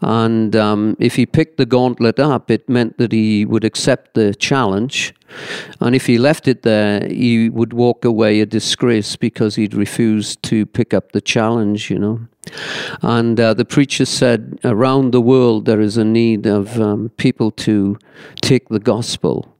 And 0.00 0.54
um, 0.54 0.96
if 1.00 1.16
he 1.16 1.26
picked 1.26 1.56
the 1.56 1.66
gauntlet 1.66 2.20
up, 2.20 2.50
it 2.50 2.68
meant 2.68 2.98
that 2.98 3.12
he 3.12 3.44
would 3.44 3.64
accept 3.64 4.14
the 4.14 4.34
challenge. 4.34 5.14
And 5.80 5.96
if 5.96 6.06
he 6.06 6.18
left 6.18 6.46
it 6.46 6.62
there, 6.62 7.06
he 7.08 7.48
would 7.48 7.72
walk 7.72 8.04
away 8.04 8.40
a 8.40 8.46
disgrace 8.46 9.16
because 9.16 9.56
he'd 9.56 9.74
refused 9.74 10.42
to 10.44 10.66
pick 10.66 10.94
up 10.94 11.12
the 11.12 11.20
challenge, 11.20 11.90
you 11.90 11.98
know. 11.98 12.20
And 13.02 13.40
uh, 13.40 13.54
the 13.54 13.64
preacher 13.64 14.04
said, 14.04 14.60
around 14.64 15.10
the 15.10 15.20
world, 15.20 15.64
there 15.64 15.80
is 15.80 15.96
a 15.96 16.04
need 16.04 16.46
of 16.46 16.80
um, 16.80 17.10
people 17.16 17.50
to 17.52 17.98
take 18.42 18.68
the 18.68 18.78
gospel. 18.78 19.53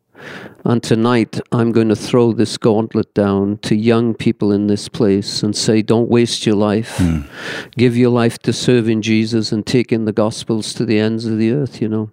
And 0.64 0.82
tonight, 0.82 1.40
I'm 1.52 1.72
going 1.72 1.88
to 1.88 1.96
throw 1.96 2.32
this 2.32 2.56
gauntlet 2.56 3.12
down 3.12 3.58
to 3.58 3.74
young 3.74 4.14
people 4.14 4.50
in 4.52 4.66
this 4.66 4.88
place 4.88 5.42
and 5.42 5.54
say, 5.54 5.82
don't 5.82 6.08
waste 6.08 6.46
your 6.46 6.56
life. 6.56 6.96
Hmm. 6.96 7.22
Give 7.76 7.96
your 7.96 8.10
life 8.10 8.38
to 8.40 8.52
serving 8.52 9.02
Jesus 9.02 9.52
and 9.52 9.66
taking 9.66 10.04
the 10.04 10.12
gospels 10.12 10.72
to 10.74 10.86
the 10.86 10.98
ends 10.98 11.26
of 11.26 11.38
the 11.38 11.50
earth, 11.50 11.82
you 11.82 11.88
know. 11.88 12.10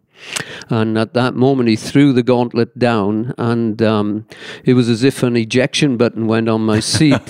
And 0.69 0.97
at 0.97 1.13
that 1.13 1.35
moment, 1.35 1.69
he 1.69 1.75
threw 1.75 2.13
the 2.13 2.23
gauntlet 2.23 2.77
down, 2.77 3.33
and 3.37 3.81
um, 3.81 4.27
it 4.63 4.73
was 4.73 4.89
as 4.89 5.03
if 5.03 5.23
an 5.23 5.35
ejection 5.35 5.97
button 5.97 6.27
went 6.27 6.49
on 6.49 6.65
my 6.65 6.79
seat. 6.79 7.21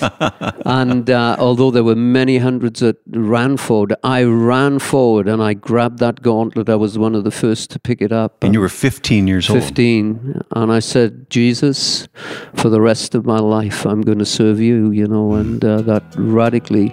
and 0.64 1.10
uh, 1.10 1.36
although 1.38 1.70
there 1.70 1.84
were 1.84 1.96
many 1.96 2.38
hundreds 2.38 2.80
that 2.80 2.96
ran 3.08 3.56
forward, 3.56 3.94
I 4.02 4.24
ran 4.24 4.78
forward 4.78 5.28
and 5.28 5.42
I 5.42 5.54
grabbed 5.54 5.98
that 5.98 6.22
gauntlet. 6.22 6.68
I 6.68 6.76
was 6.76 6.98
one 6.98 7.14
of 7.14 7.24
the 7.24 7.30
first 7.30 7.70
to 7.70 7.78
pick 7.78 8.00
it 8.00 8.12
up. 8.12 8.44
And 8.44 8.54
you 8.54 8.60
were 8.60 8.68
15 8.68 9.26
years 9.26 9.48
old. 9.48 9.62
15 9.62 10.42
and 10.52 10.72
i 10.72 10.78
said 10.78 11.28
jesus 11.30 12.08
for 12.54 12.68
the 12.68 12.80
rest 12.80 13.14
of 13.14 13.24
my 13.24 13.38
life 13.38 13.86
i'm 13.86 14.00
going 14.02 14.18
to 14.18 14.26
serve 14.26 14.60
you 14.60 14.90
you 14.90 15.06
know 15.06 15.34
and 15.34 15.64
uh, 15.64 15.80
that 15.82 16.02
radically 16.16 16.92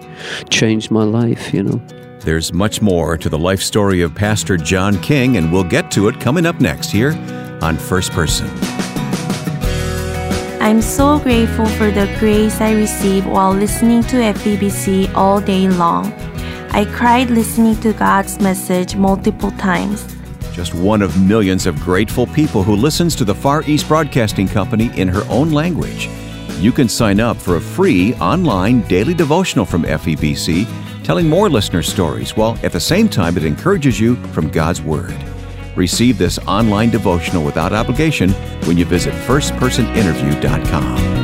changed 0.49 0.91
my 0.91 1.03
life 1.03 1.53
you 1.53 1.63
know 1.63 2.08
There's 2.21 2.51
much 2.51 2.81
more 2.81 3.17
to 3.17 3.29
the 3.29 3.37
life 3.37 3.61
story 3.61 4.01
of 4.01 4.13
Pastor 4.13 4.57
John 4.57 5.01
King, 5.01 5.37
and 5.37 5.49
we'll 5.49 5.63
get 5.63 5.89
to 5.91 6.09
it 6.09 6.19
coming 6.19 6.45
up 6.45 6.59
next 6.59 6.91
here 6.91 7.13
on 7.61 7.77
First 7.77 8.11
Person. 8.11 8.49
I'm 10.61 10.81
so 10.81 11.17
grateful 11.19 11.65
for 11.65 11.89
the 11.89 12.13
grace 12.19 12.59
I 12.59 12.73
receive 12.73 13.25
while 13.25 13.53
listening 13.53 14.03
to 14.03 14.17
FEBC 14.17 15.15
all 15.15 15.39
day 15.39 15.69
long. 15.69 16.11
I 16.71 16.83
cried 16.93 17.29
listening 17.29 17.79
to 17.81 17.93
God's 17.93 18.37
message 18.41 18.97
multiple 18.97 19.51
times. 19.51 20.05
Just 20.51 20.73
one 20.73 21.01
of 21.01 21.25
millions 21.25 21.65
of 21.65 21.79
grateful 21.79 22.27
people 22.27 22.63
who 22.63 22.75
listens 22.75 23.15
to 23.15 23.23
the 23.23 23.33
Far 23.33 23.63
East 23.63 23.87
Broadcasting 23.87 24.49
Company 24.49 24.91
in 24.99 25.07
her 25.07 25.23
own 25.29 25.51
language. 25.51 26.09
You 26.59 26.73
can 26.73 26.89
sign 26.89 27.21
up 27.21 27.37
for 27.37 27.55
a 27.55 27.61
free 27.61 28.13
online 28.15 28.81
daily 28.89 29.13
devotional 29.13 29.63
from 29.63 29.83
FEBC, 29.83 30.67
telling 31.09 31.27
more 31.27 31.49
listener 31.49 31.81
stories, 31.81 32.37
while 32.37 32.55
at 32.61 32.71
the 32.71 32.79
same 32.79 33.09
time 33.09 33.35
it 33.35 33.43
encourages 33.43 33.99
you 33.99 34.15
from 34.27 34.47
God's 34.47 34.79
Word. 34.79 35.17
Receive 35.75 36.19
this 36.19 36.37
online 36.45 36.91
devotional 36.91 37.43
without 37.43 37.73
obligation 37.73 38.29
when 38.67 38.77
you 38.77 38.85
visit 38.85 39.11
firstpersoninterview.com. 39.25 41.18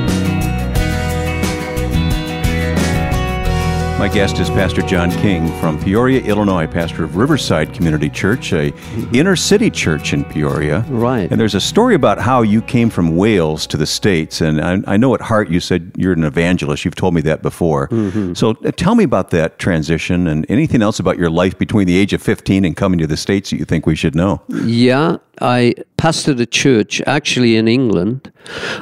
My 4.06 4.14
guest 4.14 4.38
is 4.38 4.52
Pastor 4.52 4.84
John 4.84 5.10
King 5.10 5.48
from 5.60 5.82
Peoria, 5.82 6.22
Illinois, 6.22 6.68
pastor 6.68 7.04
of 7.04 7.16
Riverside 7.16 7.74
Community 7.74 8.08
Church, 8.08 8.54
a 8.54 8.72
inner 9.12 9.36
city 9.36 9.72
church 9.72 10.14
in 10.14 10.24
Peoria. 10.24 10.82
Right. 10.90 11.28
And 11.32 11.42
there's 11.42 11.56
a 11.56 11.60
story 11.60 11.96
about 11.96 12.20
how 12.20 12.44
you 12.44 12.62
came 12.62 12.92
from 12.92 13.16
Wales 13.16 13.66
to 13.66 13.78
the 13.78 13.88
States. 13.88 14.42
And 14.42 14.62
I, 14.62 14.94
I 14.94 14.98
know 14.98 15.16
at 15.16 15.22
heart 15.22 15.50
you 15.50 15.60
said 15.60 15.92
you're 15.98 16.14
an 16.14 16.24
evangelist. 16.24 16.86
You've 16.86 16.94
told 16.94 17.16
me 17.16 17.22
that 17.22 17.42
before. 17.42 17.90
So 18.36 18.52
uh, 18.52 18.70
tell 18.74 18.94
me 18.94 19.04
about 19.04 19.32
that 19.32 19.58
transition 19.58 20.28
and 20.28 20.46
anything 20.50 20.84
else 20.84 21.00
about 21.00 21.18
your 21.18 21.32
life 21.32 21.58
between 21.58 21.88
the 21.88 21.98
age 21.98 22.14
of 22.14 22.22
15 22.22 22.64
and 22.64 22.78
coming 22.78 23.00
to 23.00 23.08
the 23.08 23.18
States 23.18 23.50
that 23.50 23.58
you 23.58 23.66
think 23.66 23.88
we 23.88 23.96
should 23.96 24.14
know. 24.14 24.40
yeah 24.66 25.18
i 25.42 25.74
pastored 25.98 26.40
a 26.40 26.46
church 26.46 27.02
actually 27.06 27.56
in 27.58 27.68
england 27.68 28.32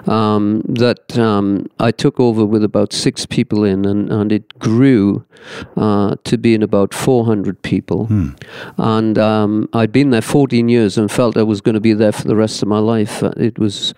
um, 0.08 0.62
that 0.68 1.18
um, 1.18 1.66
i 1.80 1.92
took 1.92 2.20
over 2.20 2.46
with 2.46 2.64
about 2.64 2.94
six 2.94 3.26
people 3.26 3.64
in 3.64 3.86
and, 3.86 4.12
and 4.12 4.32
it 4.32 4.60
grew 4.60 5.13
uh, 5.78 6.16
to 6.24 6.38
being 6.38 6.64
about 6.64 6.94
400 6.94 7.62
people. 7.62 8.08
And 8.78 9.18
um, 9.18 9.70
i'd 9.74 9.92
been 9.92 10.10
there 10.12 10.22
14 10.22 10.70
years 10.70 10.98
and 10.98 11.12
felt 11.12 11.38
i 11.38 11.44
was 11.44 11.62
going 11.62 11.76
to 11.76 11.82
be 11.82 11.94
there 11.94 12.12
for 12.12 12.28
the 12.28 12.36
rest 12.36 12.62
of 12.62 12.68
my 12.68 12.80
life. 12.80 13.24
Uh, 13.24 13.34
it 13.38 13.60
was 13.60 13.94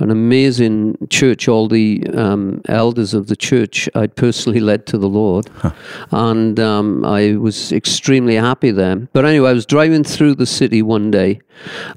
an 0.00 0.10
amazing 0.10 0.96
church. 1.10 1.48
All 1.48 1.68
the 1.68 2.06
um, 2.14 2.62
elders 2.68 3.14
of 3.14 3.26
the 3.26 3.36
church 3.36 3.88
i'd 3.94 4.16
personally 4.16 4.60
led 4.60 4.86
to 4.86 4.98
the 4.98 5.08
lord. 5.08 5.50
And 6.10 6.60
um, 6.60 7.04
i 7.04 7.36
was 7.36 7.72
extremely 7.72 8.36
happy 8.36 8.70
there. 8.70 8.96
But 8.96 9.24
anyway 9.24 9.50
i 9.50 9.52
was 9.52 9.66
driving 9.66 10.04
through 10.04 10.34
the 10.36 10.46
city 10.46 10.82
one 10.82 11.10
day 11.10 11.40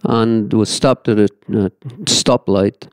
and 0.03 0.51
was 0.53 0.69
stopped 0.69 1.07
at 1.09 1.19
a, 1.19 1.29
a 1.49 1.69
stoplight 2.05 2.87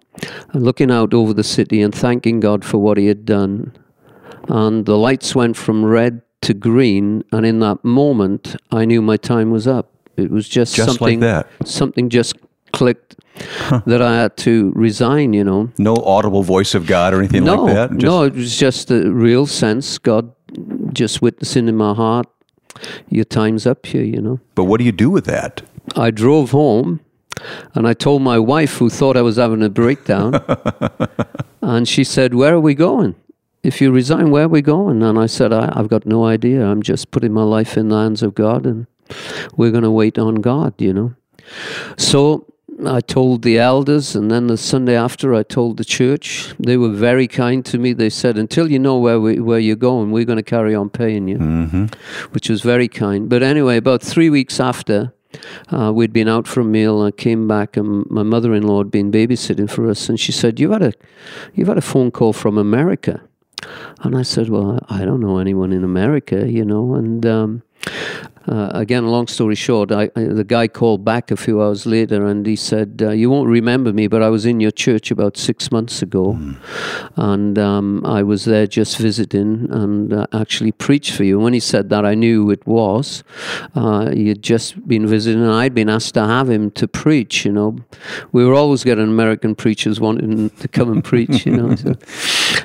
looking 0.52 0.90
out 0.90 1.12
over 1.12 1.32
the 1.32 1.44
city 1.44 1.82
and 1.82 1.94
thanking 1.94 2.40
god 2.40 2.64
for 2.64 2.78
what 2.78 2.96
he 2.96 3.06
had 3.06 3.24
done 3.24 3.72
and 4.48 4.86
the 4.86 4.96
lights 4.96 5.34
went 5.34 5.56
from 5.56 5.84
red 5.84 6.22
to 6.42 6.54
green 6.54 7.24
and 7.32 7.46
in 7.46 7.58
that 7.60 7.84
moment 7.84 8.56
i 8.70 8.84
knew 8.84 9.00
my 9.00 9.16
time 9.16 9.50
was 9.50 9.66
up 9.66 9.90
it 10.16 10.30
was 10.30 10.48
just, 10.48 10.76
Just 10.76 10.88
like 10.88 10.98
something 10.98 11.20
that. 11.20 11.48
something 11.64 12.08
just 12.10 12.36
clicked 12.72 13.16
that 13.86 14.00
i 14.02 14.14
had 14.16 14.36
to 14.36 14.72
resign 14.76 15.32
you 15.32 15.42
know 15.42 15.70
No 15.78 15.96
audible 15.96 16.42
voice 16.42 16.74
of 16.74 16.86
God 16.86 17.14
or 17.14 17.18
anything 17.18 17.44
no, 17.44 17.64
like 17.64 17.74
that? 17.74 17.90
Just- 17.92 18.04
no, 18.04 18.22
it 18.22 18.34
was 18.34 18.56
just 18.56 18.90
a 18.90 19.10
real 19.10 19.46
sense. 19.46 19.98
God 19.98 20.32
just 20.92 21.20
witnessing 21.20 21.66
in 21.66 21.76
my 21.76 21.94
heart, 21.94 22.26
your 23.08 23.24
time's 23.24 23.66
up 23.66 23.86
here, 23.86 24.04
you 24.04 24.20
know. 24.20 24.38
But 24.54 24.64
what 24.64 24.78
do 24.78 24.84
you 24.84 24.92
do 24.92 25.10
with 25.10 25.24
that? 25.24 25.62
I 25.96 26.12
drove 26.12 26.52
home 26.52 27.00
and 27.74 27.88
I 27.88 27.92
told 27.94 28.22
my 28.22 28.38
wife, 28.38 28.76
who 28.78 28.88
thought 28.88 29.16
I 29.16 29.22
was 29.22 29.36
having 29.36 29.62
a 29.64 29.68
breakdown, 29.68 30.40
and 31.62 31.88
she 31.88 32.04
said, 32.04 32.34
Where 32.34 32.54
are 32.54 32.60
we 32.60 32.74
going? 32.74 33.16
If 33.64 33.80
you 33.80 33.90
resign, 33.90 34.30
where 34.30 34.44
are 34.44 34.48
we 34.48 34.62
going? 34.62 35.02
And 35.02 35.18
I 35.18 35.26
said, 35.26 35.52
I, 35.52 35.72
I've 35.74 35.88
got 35.88 36.04
no 36.06 36.26
idea. 36.26 36.64
I'm 36.64 36.82
just 36.82 37.10
putting 37.10 37.32
my 37.32 37.42
life 37.42 37.76
in 37.76 37.88
the 37.88 37.96
hands 37.96 38.22
of 38.22 38.34
God 38.34 38.66
and 38.66 38.86
we're 39.56 39.70
going 39.70 39.84
to 39.84 39.90
wait 39.90 40.18
on 40.18 40.36
God, 40.36 40.74
you 40.78 40.92
know. 40.92 41.14
So 41.96 42.46
I 42.86 43.00
told 43.00 43.42
the 43.42 43.58
elders, 43.58 44.16
and 44.16 44.30
then 44.30 44.48
the 44.48 44.56
Sunday 44.56 44.96
after, 44.96 45.34
I 45.34 45.42
told 45.44 45.76
the 45.76 45.84
church. 45.84 46.54
They 46.58 46.76
were 46.76 46.90
very 46.90 47.28
kind 47.28 47.64
to 47.66 47.78
me. 47.78 47.92
They 47.92 48.10
said, 48.10 48.36
"Until 48.36 48.70
you 48.70 48.78
know 48.80 48.98
where 48.98 49.20
we, 49.20 49.38
where 49.38 49.60
you're 49.60 49.76
going, 49.76 50.10
we're 50.10 50.24
going 50.24 50.38
to 50.38 50.42
carry 50.42 50.74
on 50.74 50.90
paying 50.90 51.28
you," 51.28 51.38
Mm-hmm. 51.38 51.84
which 52.32 52.48
was 52.50 52.62
very 52.62 52.88
kind. 52.88 53.28
But 53.28 53.42
anyway, 53.42 53.76
about 53.76 54.02
three 54.02 54.28
weeks 54.28 54.58
after, 54.58 55.12
uh, 55.70 55.92
we'd 55.94 56.12
been 56.12 56.28
out 56.28 56.48
for 56.48 56.62
a 56.62 56.64
meal. 56.64 57.00
I 57.00 57.12
came 57.12 57.46
back, 57.46 57.76
and 57.76 58.10
my 58.10 58.24
mother-in-law 58.24 58.78
had 58.78 58.90
been 58.90 59.12
babysitting 59.12 59.70
for 59.70 59.88
us, 59.88 60.08
and 60.08 60.18
she 60.18 60.32
said, 60.32 60.58
"You've 60.58 60.72
had 60.72 60.82
a, 60.82 60.92
you've 61.54 61.68
had 61.68 61.78
a 61.78 61.82
phone 61.92 62.10
call 62.10 62.32
from 62.32 62.58
America." 62.58 63.20
And 64.00 64.16
I 64.16 64.22
said, 64.22 64.48
Well, 64.48 64.78
I 64.88 65.04
don't 65.04 65.20
know 65.20 65.38
anyone 65.38 65.72
in 65.72 65.84
America, 65.84 66.50
you 66.50 66.64
know. 66.64 66.94
And 66.94 67.24
um, 67.26 67.62
uh, 68.46 68.70
again, 68.74 69.06
long 69.06 69.26
story 69.26 69.54
short, 69.54 69.90
I, 69.90 70.10
I, 70.16 70.24
the 70.24 70.44
guy 70.44 70.68
called 70.68 71.04
back 71.04 71.30
a 71.30 71.36
few 71.36 71.62
hours 71.62 71.86
later 71.86 72.26
and 72.26 72.44
he 72.44 72.56
said, 72.56 73.00
uh, 73.02 73.10
You 73.10 73.30
won't 73.30 73.48
remember 73.48 73.92
me, 73.92 74.06
but 74.06 74.22
I 74.22 74.28
was 74.28 74.44
in 74.44 74.60
your 74.60 74.70
church 74.70 75.10
about 75.10 75.36
six 75.36 75.72
months 75.72 76.02
ago. 76.02 76.38
And 77.16 77.58
um, 77.58 78.04
I 78.04 78.22
was 78.22 78.44
there 78.44 78.66
just 78.66 78.98
visiting 78.98 79.68
and 79.70 80.12
uh, 80.12 80.26
actually 80.32 80.72
preached 80.72 81.14
for 81.14 81.24
you. 81.24 81.36
And 81.36 81.44
When 81.44 81.54
he 81.54 81.60
said 81.60 81.88
that, 81.90 82.04
I 82.04 82.14
knew 82.14 82.50
it 82.50 82.66
was. 82.66 83.24
Uh, 83.74 84.10
he 84.10 84.28
had 84.28 84.42
just 84.42 84.86
been 84.86 85.06
visiting 85.06 85.42
and 85.42 85.52
I'd 85.52 85.74
been 85.74 85.88
asked 85.88 86.14
to 86.14 86.26
have 86.26 86.50
him 86.50 86.70
to 86.72 86.86
preach, 86.86 87.46
you 87.46 87.52
know. 87.52 87.78
We 88.32 88.44
were 88.44 88.54
always 88.54 88.84
getting 88.84 89.04
American 89.04 89.54
preachers 89.54 90.00
wanting 90.00 90.50
to 90.60 90.68
come 90.68 90.92
and 90.92 91.02
preach, 91.02 91.46
you 91.46 91.56
know. 91.56 91.74
So. 91.76 91.94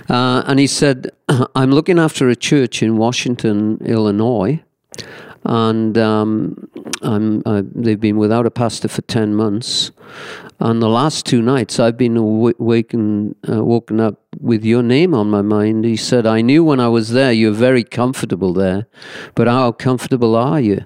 Uh, 0.09 0.43
and 0.47 0.59
he 0.59 0.65
said, 0.65 1.11
I'm 1.55 1.71
looking 1.71 1.99
after 1.99 2.29
a 2.29 2.35
church 2.35 2.81
in 2.81 2.97
Washington, 2.97 3.77
Illinois, 3.85 4.63
and 5.43 5.97
um, 5.97 6.69
I, 7.01 7.63
they've 7.63 7.99
been 7.99 8.17
without 8.17 8.45
a 8.45 8.51
pastor 8.51 8.87
for 8.87 9.01
10 9.03 9.33
months. 9.35 9.91
And 10.59 10.81
the 10.81 10.89
last 10.89 11.25
two 11.25 11.41
nights, 11.41 11.79
I've 11.79 11.97
been 11.97 12.17
waken, 12.57 13.35
uh, 13.47 13.63
woken 13.63 14.01
up 14.01 14.19
with 14.41 14.65
your 14.65 14.83
name 14.83 15.13
on 15.13 15.29
my 15.29 15.41
mind. 15.41 15.85
He 15.85 15.95
said, 15.95 16.27
I 16.27 16.41
knew 16.41 16.65
when 16.65 16.81
I 16.81 16.89
was 16.89 17.11
there, 17.11 17.31
you're 17.31 17.53
very 17.53 17.83
comfortable 17.83 18.53
there, 18.53 18.87
but 19.35 19.47
how 19.47 19.71
comfortable 19.71 20.35
are 20.35 20.59
you? 20.59 20.83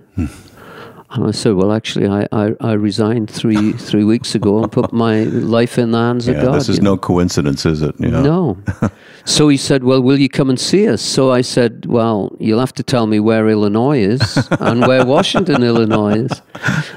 And 1.16 1.28
I 1.28 1.32
said, 1.32 1.54
well, 1.54 1.72
actually, 1.72 2.08
I, 2.08 2.28
I, 2.32 2.54
I 2.60 2.74
resigned 2.74 3.30
three 3.30 3.72
three 3.90 4.04
weeks 4.04 4.34
ago 4.34 4.64
and 4.64 4.72
put 4.72 4.92
my 4.92 5.24
life 5.26 5.78
in 5.78 5.92
the 5.92 6.00
hands 6.00 6.28
of 6.28 6.36
Yeah, 6.36 6.44
God. 6.46 6.56
this 6.56 6.70
is 6.70 6.78
you 6.78 6.84
know. 6.84 6.92
no 6.94 6.98
coincidence, 6.98 7.66
is 7.68 7.84
it? 7.84 7.94
Yeah. 8.00 8.22
No. 8.22 8.58
so 9.26 9.48
he 9.48 9.56
said, 9.58 9.84
Well, 9.84 10.02
will 10.02 10.20
you 10.20 10.28
come 10.28 10.50
and 10.50 10.60
see 10.60 10.88
us? 10.88 11.02
So 11.04 11.32
I 11.32 11.42
said, 11.42 11.86
Well, 11.86 12.36
you'll 12.40 12.60
have 12.60 12.74
to 12.74 12.84
tell 12.84 13.06
me 13.06 13.20
where 13.20 13.48
Illinois 13.48 14.00
is 14.00 14.38
and 14.60 14.88
where 14.88 15.06
Washington, 15.16 15.62
Illinois 15.62 16.26
is. 16.26 16.42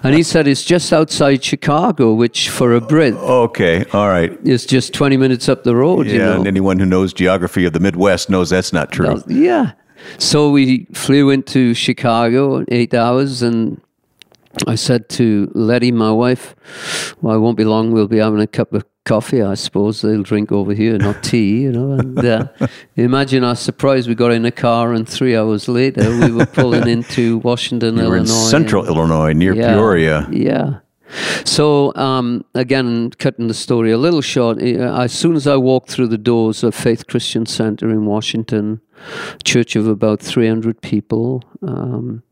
And 0.02 0.14
he 0.14 0.23
said, 0.23 0.49
It's 0.49 0.64
just 0.64 0.92
outside 0.94 1.44
Chicago, 1.44 2.14
which 2.14 2.49
for 2.49 2.73
a 2.75 2.80
Brit 2.80 3.14
Okay, 3.14 3.85
all 3.92 4.08
right. 4.08 4.32
is 4.46 4.64
just 4.64 4.94
20 4.94 5.18
minutes 5.18 5.46
up 5.49 5.64
the 5.64 5.76
road, 5.76 6.06
Yeah, 6.06 6.12
you 6.12 6.18
know. 6.20 6.37
and 6.38 6.46
anyone 6.46 6.78
who 6.78 6.87
knows 6.87 7.12
geography 7.12 7.66
of 7.66 7.75
the 7.75 7.80
Midwest 7.80 8.30
knows 8.30 8.49
that's 8.50 8.73
not 8.73 8.92
true. 8.92 9.23
Yeah. 9.28 9.73
So 10.18 10.50
we 10.50 10.87
flew 10.94 11.30
into 11.30 11.75
Chicago, 11.75 12.64
eight 12.68 12.94
hours, 12.94 13.42
and 13.42 13.80
I 14.66 14.75
said 14.75 15.08
to 15.10 15.50
Letty, 15.54 15.92
my 15.92 16.10
wife, 16.10 16.54
well, 17.20 17.36
it 17.36 17.40
won't 17.40 17.56
be 17.56 17.64
long. 17.64 17.92
We'll 17.92 18.08
be 18.08 18.18
having 18.18 18.40
a 18.40 18.46
cup 18.46 18.72
of 18.72 18.84
coffee, 19.04 19.42
I 19.42 19.54
suppose. 19.54 20.00
They'll 20.02 20.22
drink 20.22 20.50
over 20.50 20.72
here, 20.75 20.96
not 20.98 21.22
tea, 21.22 21.62
you 21.62 21.72
know. 21.72 21.92
And 21.92 22.18
uh, 22.25 22.48
imagine 22.96 23.44
our 23.44 23.54
surprise. 23.56 24.08
We 24.08 24.14
got 24.14 24.32
in 24.32 24.44
a 24.44 24.50
car, 24.50 24.92
and 24.94 25.08
three 25.08 25.36
hours 25.36 25.68
later, 25.68 26.08
we 26.20 26.32
were 26.32 26.46
pulling 26.46 26.88
into 26.88 27.38
Washington, 27.44 27.98
Illinois. 27.98 28.20
in 28.20 28.26
central 28.26 28.86
and- 28.86 28.96
Illinois, 28.96 29.32
near 29.32 29.54
yeah, 29.54 29.75
Peoria. 29.75 30.26
Yeah. 30.30 30.78
So 31.44 31.94
um, 31.94 32.44
again, 32.54 33.10
cutting 33.18 33.46
the 33.46 33.54
story 33.54 33.92
a 33.92 33.98
little 33.98 34.20
short. 34.22 34.58
uh, 34.60 35.00
As 35.02 35.12
soon 35.12 35.36
as 35.36 35.46
I 35.46 35.56
walked 35.56 35.88
through 35.88 36.08
the 36.08 36.18
doors 36.18 36.64
of 36.64 36.75
Faith 36.75 37.06
Christian 37.06 37.46
Center 37.46 37.88
in 37.90 38.06
Washington, 38.06 38.80
church 39.44 39.76
of 39.76 39.86
about 39.86 40.20
300 40.20 40.80
people, 40.80 41.44
um, 41.62 42.25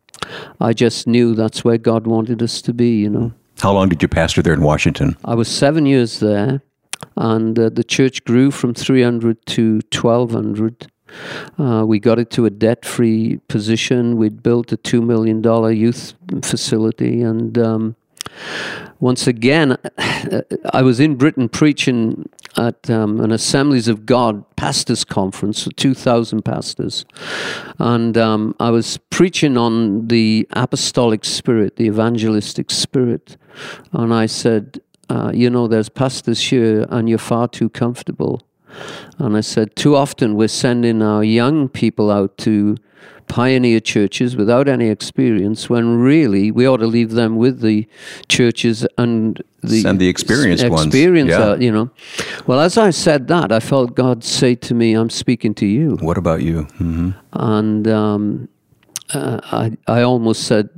I 0.60 0.72
just 0.72 1.06
knew 1.06 1.34
that's 1.34 1.64
where 1.64 1.78
God 1.78 2.06
wanted 2.06 2.42
us 2.42 2.62
to 2.62 2.72
be. 2.72 3.00
You 3.00 3.10
know, 3.10 3.32
How 3.60 3.72
long 3.72 3.88
did 3.88 4.02
you 4.02 4.08
pastor 4.08 4.42
there 4.42 4.54
in 4.54 4.62
Washington? 4.62 5.16
I 5.24 5.34
was 5.34 5.48
seven 5.48 5.86
years 5.86 6.20
there, 6.20 6.62
and 7.16 7.58
uh, 7.58 7.68
the 7.70 7.84
church 7.84 8.24
grew 8.24 8.50
from 8.50 8.74
300 8.74 9.44
to 9.46 9.80
1,200. 9.92 10.86
Uh, 11.58 11.84
we 11.86 12.00
got 12.00 12.18
it 12.18 12.30
to 12.32 12.44
a 12.44 12.50
debt-free 12.50 13.38
position. 13.48 14.16
We'd 14.16 14.42
built 14.42 14.72
a 14.72 14.76
two 14.76 15.00
million 15.00 15.40
dollar 15.42 15.70
youth 15.70 16.14
facility, 16.42 17.22
and 17.22 17.56
um, 17.58 17.96
once 19.00 19.26
again, 19.26 19.76
I 20.72 20.82
was 20.82 21.00
in 21.00 21.16
Britain 21.16 21.48
preaching 21.48 22.28
at 22.56 22.88
um, 22.88 23.20
an 23.20 23.32
Assemblies 23.32 23.88
of 23.88 24.06
God 24.06 24.44
pastors 24.56 25.04
conference 25.04 25.64
for 25.64 25.70
2,000 25.72 26.44
pastors. 26.44 27.04
And 27.78 28.16
um, 28.16 28.54
I 28.60 28.70
was 28.70 28.98
preaching 29.10 29.56
on 29.56 30.08
the 30.08 30.46
apostolic 30.52 31.24
spirit, 31.24 31.76
the 31.76 31.84
evangelistic 31.84 32.70
spirit. 32.70 33.36
And 33.92 34.14
I 34.14 34.26
said, 34.26 34.80
uh, 35.08 35.32
You 35.34 35.50
know, 35.50 35.66
there's 35.66 35.88
pastors 35.88 36.40
here, 36.40 36.86
and 36.88 37.08
you're 37.08 37.18
far 37.18 37.48
too 37.48 37.68
comfortable. 37.68 38.42
And 39.18 39.36
I 39.36 39.40
said, 39.40 39.76
Too 39.76 39.96
often 39.96 40.36
we're 40.36 40.48
sending 40.48 41.02
our 41.02 41.22
young 41.24 41.68
people 41.68 42.10
out 42.10 42.38
to 42.38 42.76
pioneer 43.28 43.80
churches 43.80 44.36
without 44.36 44.68
any 44.68 44.88
experience 44.88 45.68
when 45.70 45.98
really 46.00 46.50
we 46.50 46.66
ought 46.66 46.78
to 46.78 46.86
leave 46.86 47.12
them 47.12 47.36
with 47.36 47.60
the 47.60 47.86
churches 48.28 48.86
and 48.98 49.42
the 49.62 49.80
Send 49.80 49.98
the 50.00 50.08
experienced 50.08 50.68
ones. 50.68 50.86
experience 50.86 51.30
Yeah. 51.30 51.42
out, 51.42 51.62
you 51.62 51.72
know 51.72 51.90
well 52.46 52.60
as 52.60 52.76
i 52.78 52.90
said 52.90 53.28
that 53.28 53.50
i 53.50 53.60
felt 53.60 53.94
god 53.94 54.22
say 54.24 54.54
to 54.56 54.74
me 54.74 54.92
i'm 54.94 55.10
speaking 55.10 55.54
to 55.54 55.66
you 55.66 55.96
What 56.00 56.18
about 56.18 56.42
you? 56.42 56.62
hmm 56.78 57.10
and 57.32 57.88
um, 57.88 58.48
uh, 59.12 59.40
I, 59.52 59.72
I 59.86 60.02
almost 60.02 60.44
said 60.44 60.68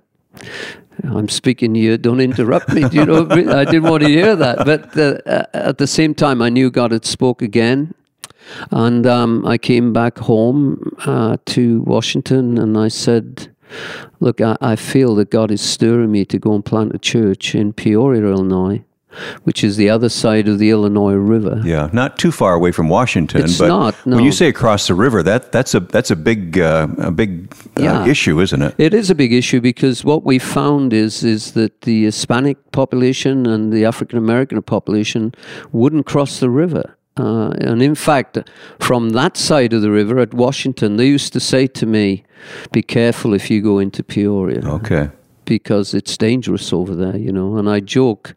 I'm 1.05 1.29
speaking 1.29 1.75
to 1.75 1.81
you. 1.81 1.99
Don't 1.99 2.21
interrupt 2.21 2.73
me. 2.73 2.87
You 2.91 3.05
know, 3.05 3.29
I 3.31 3.65
didn't 3.65 3.83
want 3.85 4.03
to 4.03 4.09
hear 4.09 4.35
that. 4.35 4.65
But 4.65 4.97
uh, 4.97 5.19
uh, 5.31 5.45
at 5.71 5.77
the 5.79 5.87
same 5.87 6.15
time, 6.15 6.41
I 6.41 6.49
knew 6.49 6.71
God 6.71 6.91
had 6.91 7.05
spoke 7.05 7.43
again, 7.43 7.95
and 8.71 9.07
um, 9.07 9.47
I 9.47 9.59
came 9.59 9.93
back 9.93 10.19
home 10.19 10.97
uh, 11.07 11.37
to 11.47 11.83
Washington, 11.83 12.59
and 12.59 12.77
I 12.79 12.89
said, 12.89 13.49
"Look, 14.21 14.41
I, 14.41 14.57
I 14.61 14.77
feel 14.77 15.15
that 15.17 15.31
God 15.31 15.51
is 15.51 15.61
stirring 15.61 16.13
me 16.13 16.25
to 16.27 16.39
go 16.39 16.55
and 16.55 16.65
plant 16.65 16.95
a 16.95 16.99
church 16.99 17.55
in 17.55 17.73
Peoria, 17.73 18.23
Illinois, 18.25 18.83
which 19.45 19.65
is 19.65 19.77
the 19.77 19.89
other 19.91 20.09
side 20.09 20.47
of 20.49 20.59
the 20.59 20.71
Illinois 20.71 21.15
River." 21.15 21.61
Yeah, 21.65 21.89
not 21.93 22.19
too 22.19 22.31
far 22.33 22.55
away 22.55 22.73
from 22.73 22.89
Washington. 22.89 23.43
It's 23.45 23.59
but 23.59 23.69
not, 23.69 23.95
when 24.05 24.25
you 24.25 24.33
say 24.33 24.49
across 24.49 24.87
the 24.87 24.95
river, 24.95 25.23
that 25.23 25.53
that's 25.53 25.75
a 25.75 25.81
that's 25.81 26.11
a 26.11 26.17
big 26.17 26.59
uh, 26.59 26.89
a 26.99 27.11
big 27.11 27.53
uh, 27.79 27.83
Yeah. 27.83 28.07
issue, 28.07 28.41
isn't 28.41 28.63
it? 28.63 28.75
It 28.79 28.95
is 28.95 29.11
a 29.11 29.15
big 29.15 29.33
issue 29.33 29.61
because 29.61 30.05
what 30.05 30.25
we 30.25 30.39
found 30.39 30.93
is 30.93 31.23
is 31.25 31.53
that 31.53 31.83
the 31.83 32.05
Hispanic 32.05 32.57
population 32.73 33.47
and 33.47 33.73
the 33.73 33.85
African 33.85 34.19
American 34.19 34.63
population 34.63 35.33
wouldn't 35.73 36.07
cross 36.07 36.41
the 36.41 36.51
river. 36.51 36.96
Uh, 37.17 37.51
and 37.61 37.83
in 37.83 37.95
fact, 37.95 38.39
from 38.79 39.11
that 39.11 39.37
side 39.37 39.73
of 39.73 39.83
the 39.83 39.91
river 39.91 40.19
at 40.19 40.35
Washington, 40.35 40.97
they 40.97 41.07
used 41.07 41.33
to 41.33 41.41
say 41.41 41.67
to 41.67 41.87
me, 41.87 42.25
"Be 42.73 42.83
careful 42.83 43.35
if 43.35 43.51
you 43.51 43.63
go 43.63 43.79
into 43.79 44.03
Peoria." 44.03 44.63
Okay. 44.67 45.09
Because 45.47 45.95
it's 45.95 46.17
dangerous 46.17 46.73
over 46.73 46.95
there, 46.95 47.17
you 47.17 47.33
know. 47.33 47.57
And 47.57 47.69
I 47.69 47.81
joke 47.81 48.35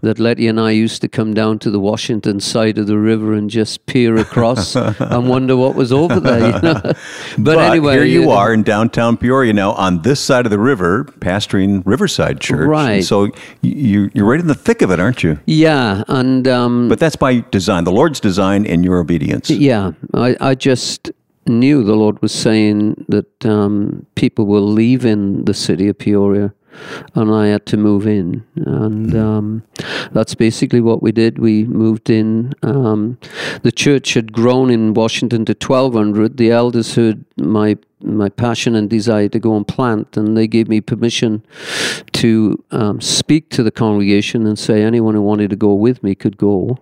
that 0.00 0.18
Letty 0.18 0.48
and 0.48 0.58
I 0.58 0.70
used 0.70 1.02
to 1.02 1.08
come 1.08 1.34
down 1.34 1.58
to 1.60 1.70
the 1.70 1.80
Washington 1.80 2.40
side 2.40 2.78
of 2.78 2.86
the 2.86 2.98
river 2.98 3.34
and 3.34 3.50
just 3.50 3.84
peer 3.86 4.16
across 4.16 4.74
and 4.76 5.28
wonder 5.28 5.56
what 5.56 5.74
was 5.74 5.92
over 5.92 6.18
there, 6.20 6.46
you 6.46 6.60
know. 6.62 6.80
But, 7.38 7.58
anyway, 7.58 7.94
here 7.94 8.04
you 8.04 8.24
know, 8.24 8.32
are 8.32 8.52
in 8.52 8.62
downtown 8.62 9.16
Peoria 9.16 9.52
now, 9.52 9.72
on 9.72 10.02
this 10.02 10.20
side 10.20 10.46
of 10.46 10.50
the 10.50 10.58
river, 10.58 11.04
pastoring 11.20 11.82
Riverside 11.84 12.40
Church. 12.40 12.68
Right. 12.68 13.04
So 13.04 13.28
you 13.62 14.10
you're 14.14 14.26
right 14.26 14.40
in 14.40 14.46
the 14.46 14.54
thick 14.54 14.82
of 14.82 14.90
it, 14.90 15.00
aren't 15.00 15.22
you? 15.22 15.38
Yeah, 15.46 16.02
and 16.08 16.46
um, 16.48 16.88
But 16.88 16.98
that's 17.00 17.16
by 17.16 17.40
design, 17.50 17.84
the 17.84 17.92
Lord's 17.92 18.20
design, 18.20 18.66
and 18.66 18.84
your 18.84 18.98
obedience. 18.98 19.50
yeah, 19.50 19.92
I, 20.14 20.36
I 20.40 20.54
just 20.54 21.10
knew 21.46 21.82
the 21.82 21.94
Lord 21.96 22.20
was 22.22 22.32
saying 22.32 23.04
that 23.08 23.46
um, 23.46 24.06
people 24.14 24.46
were 24.46 24.60
leaving 24.60 25.44
the 25.44 25.54
city 25.54 25.88
of 25.88 25.98
Peoria, 25.98 26.54
and 27.14 27.30
I 27.30 27.48
had 27.48 27.66
to 27.66 27.76
move 27.76 28.06
in, 28.06 28.44
and 28.56 29.14
um, 29.14 29.62
that's 30.12 30.34
basically 30.34 30.80
what 30.80 31.02
we 31.02 31.12
did. 31.12 31.38
We 31.38 31.64
moved 31.64 32.08
in. 32.08 32.54
Um, 32.62 33.18
the 33.62 33.72
church 33.72 34.14
had 34.14 34.32
grown 34.32 34.70
in 34.70 34.94
Washington 34.94 35.44
to 35.46 35.54
twelve 35.54 35.94
hundred. 35.94 36.36
The 36.36 36.50
elders 36.50 36.94
heard 36.94 37.24
my 37.36 37.76
my 38.00 38.28
passion 38.28 38.74
and 38.74 38.88
desire 38.88 39.28
to 39.28 39.38
go 39.38 39.56
and 39.56 39.66
plant, 39.66 40.16
and 40.16 40.36
they 40.36 40.46
gave 40.46 40.68
me 40.68 40.80
permission 40.80 41.44
to 42.12 42.62
um, 42.70 43.00
speak 43.00 43.50
to 43.50 43.62
the 43.62 43.70
congregation 43.70 44.46
and 44.46 44.58
say 44.58 44.82
anyone 44.82 45.14
who 45.14 45.22
wanted 45.22 45.50
to 45.50 45.56
go 45.56 45.74
with 45.74 46.02
me 46.02 46.14
could 46.14 46.36
go. 46.36 46.78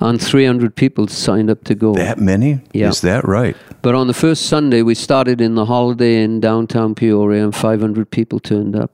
And 0.00 0.20
300 0.20 0.76
people 0.76 1.08
signed 1.08 1.50
up 1.50 1.64
to 1.64 1.74
go. 1.74 1.94
That 1.94 2.18
many? 2.18 2.60
Yeah. 2.72 2.88
Is 2.88 3.00
that 3.00 3.26
right? 3.26 3.56
But 3.82 3.94
on 3.94 4.06
the 4.06 4.14
first 4.14 4.46
Sunday, 4.46 4.82
we 4.82 4.94
started 4.94 5.40
in 5.40 5.54
the 5.54 5.64
Holiday 5.64 6.22
Inn 6.22 6.40
downtown 6.40 6.94
Peoria, 6.94 7.44
and 7.44 7.54
500 7.54 8.10
people 8.10 8.40
turned 8.40 8.76
up. 8.76 8.92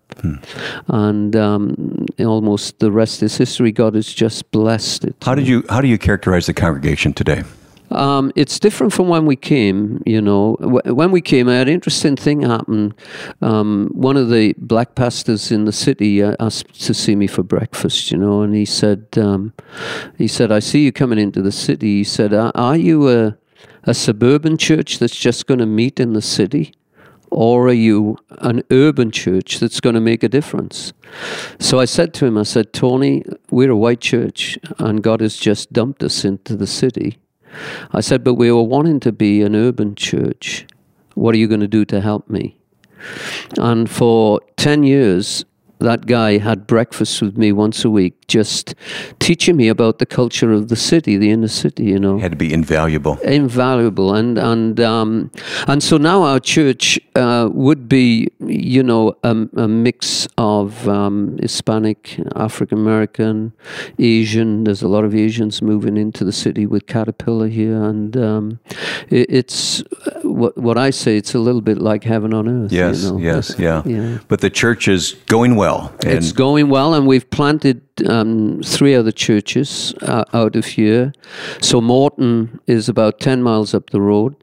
And 0.88 1.34
um, 1.36 2.06
almost 2.18 2.78
the 2.78 2.90
rest 2.92 3.22
is 3.22 3.36
history. 3.36 3.72
God 3.72 3.94
has 3.94 4.12
just 4.12 4.50
blessed 4.52 5.04
it. 5.04 5.16
How 5.22 5.34
did 5.34 5.48
you 5.48 5.64
How 5.68 5.80
do 5.80 5.88
you 5.88 5.98
characterize 5.98 6.46
the 6.46 6.54
congregation 6.54 7.12
today? 7.12 7.42
Um, 7.90 8.32
it's 8.34 8.58
different 8.58 8.92
from 8.92 9.08
when 9.08 9.26
we 9.26 9.36
came. 9.36 10.02
You 10.06 10.20
know, 10.20 10.56
when 10.60 11.10
we 11.10 11.20
came, 11.20 11.48
an 11.48 11.68
interesting 11.68 12.16
thing 12.16 12.42
happened. 12.42 12.94
Um, 13.40 13.90
one 13.92 14.16
of 14.16 14.30
the 14.30 14.54
black 14.58 14.94
pastors 14.94 15.52
in 15.52 15.64
the 15.64 15.72
city 15.72 16.22
uh, 16.22 16.34
asked 16.40 16.84
to 16.86 16.94
see 16.94 17.14
me 17.14 17.26
for 17.26 17.42
breakfast. 17.42 18.10
You 18.10 18.18
know, 18.18 18.42
and 18.42 18.54
he 18.54 18.64
said, 18.64 19.06
um, 19.16 19.52
he 20.18 20.28
said, 20.28 20.50
I 20.50 20.58
see 20.58 20.84
you 20.84 20.92
coming 20.92 21.18
into 21.18 21.42
the 21.42 21.52
city. 21.52 21.98
He 21.98 22.04
said, 22.04 22.32
Are 22.32 22.76
you 22.76 23.08
a 23.08 23.36
a 23.86 23.94
suburban 23.94 24.56
church 24.56 24.98
that's 24.98 25.16
just 25.16 25.46
going 25.46 25.60
to 25.60 25.66
meet 25.66 26.00
in 26.00 26.12
the 26.12 26.22
city? 26.22 26.74
Or 27.30 27.66
are 27.68 27.72
you 27.72 28.16
an 28.38 28.62
urban 28.70 29.10
church 29.10 29.58
that's 29.58 29.80
going 29.80 29.94
to 29.94 30.00
make 30.00 30.22
a 30.22 30.28
difference? 30.28 30.92
So 31.58 31.80
I 31.80 31.84
said 31.84 32.14
to 32.14 32.26
him, 32.26 32.38
I 32.38 32.44
said, 32.44 32.72
Tony, 32.72 33.24
we're 33.50 33.72
a 33.72 33.76
white 33.76 34.00
church 34.00 34.58
and 34.78 35.02
God 35.02 35.20
has 35.20 35.36
just 35.36 35.72
dumped 35.72 36.02
us 36.02 36.24
into 36.24 36.56
the 36.56 36.66
city. 36.66 37.18
I 37.92 38.00
said, 38.00 38.24
but 38.24 38.34
we 38.34 38.50
were 38.50 38.62
wanting 38.62 39.00
to 39.00 39.12
be 39.12 39.42
an 39.42 39.54
urban 39.54 39.94
church. 39.94 40.66
What 41.14 41.34
are 41.34 41.38
you 41.38 41.48
going 41.48 41.60
to 41.60 41.68
do 41.68 41.84
to 41.86 42.00
help 42.00 42.28
me? 42.28 42.56
And 43.58 43.88
for 43.88 44.40
10 44.56 44.82
years, 44.82 45.44
that 45.84 46.06
guy 46.06 46.38
had 46.38 46.66
breakfast 46.66 47.22
with 47.22 47.36
me 47.38 47.52
once 47.52 47.84
a 47.84 47.90
week, 47.90 48.14
just 48.26 48.74
teaching 49.18 49.56
me 49.56 49.68
about 49.68 49.98
the 49.98 50.06
culture 50.06 50.52
of 50.52 50.68
the 50.68 50.76
city, 50.76 51.16
the 51.16 51.30
inner 51.30 51.48
city. 51.48 51.84
You 51.84 51.98
know, 51.98 52.16
it 52.16 52.22
had 52.22 52.32
to 52.32 52.36
be 52.36 52.52
invaluable. 52.52 53.18
Invaluable, 53.20 54.14
and 54.14 54.38
and 54.38 54.80
um, 54.80 55.30
and 55.68 55.82
so 55.82 55.96
now 55.96 56.22
our 56.22 56.40
church 56.40 56.98
uh, 57.14 57.48
would 57.52 57.88
be, 57.88 58.28
you 58.40 58.82
know, 58.82 59.16
a, 59.22 59.30
a 59.56 59.68
mix 59.68 60.26
of 60.38 60.88
um, 60.88 61.38
Hispanic, 61.40 62.18
African 62.34 62.78
American, 62.78 63.52
Asian. 63.98 64.64
There's 64.64 64.82
a 64.82 64.88
lot 64.88 65.04
of 65.04 65.14
Asians 65.14 65.62
moving 65.62 65.96
into 65.96 66.24
the 66.24 66.32
city 66.32 66.66
with 66.66 66.86
Caterpillar 66.86 67.48
here, 67.48 67.82
and 67.82 68.16
um, 68.16 68.60
it, 69.10 69.26
it's 69.28 69.82
what 70.22 70.56
what 70.56 70.78
I 70.78 70.90
say. 70.90 71.16
It's 71.16 71.34
a 71.34 71.38
little 71.38 71.60
bit 71.60 71.78
like 71.78 72.04
heaven 72.04 72.32
on 72.34 72.48
earth. 72.48 72.72
Yes, 72.72 73.04
you 73.04 73.12
know? 73.12 73.18
yes, 73.18 73.54
yeah. 73.58 73.82
yeah. 73.86 74.18
But 74.28 74.40
the 74.40 74.50
church 74.50 74.88
is 74.88 75.12
going 75.26 75.56
well 75.56 75.73
well. 75.74 75.94
it's 76.02 76.32
going 76.32 76.68
well, 76.68 76.94
and 76.94 77.06
we've 77.06 77.28
planted 77.30 77.82
um, 78.08 78.62
three 78.62 78.94
other 78.94 79.12
churches 79.12 79.94
uh, 80.02 80.24
out 80.32 80.56
of 80.56 80.64
here. 80.66 81.12
So 81.60 81.80
Morton 81.80 82.60
is 82.66 82.88
about 82.88 83.20
10 83.20 83.42
miles 83.42 83.74
up 83.74 83.90
the 83.90 84.00
road. 84.00 84.36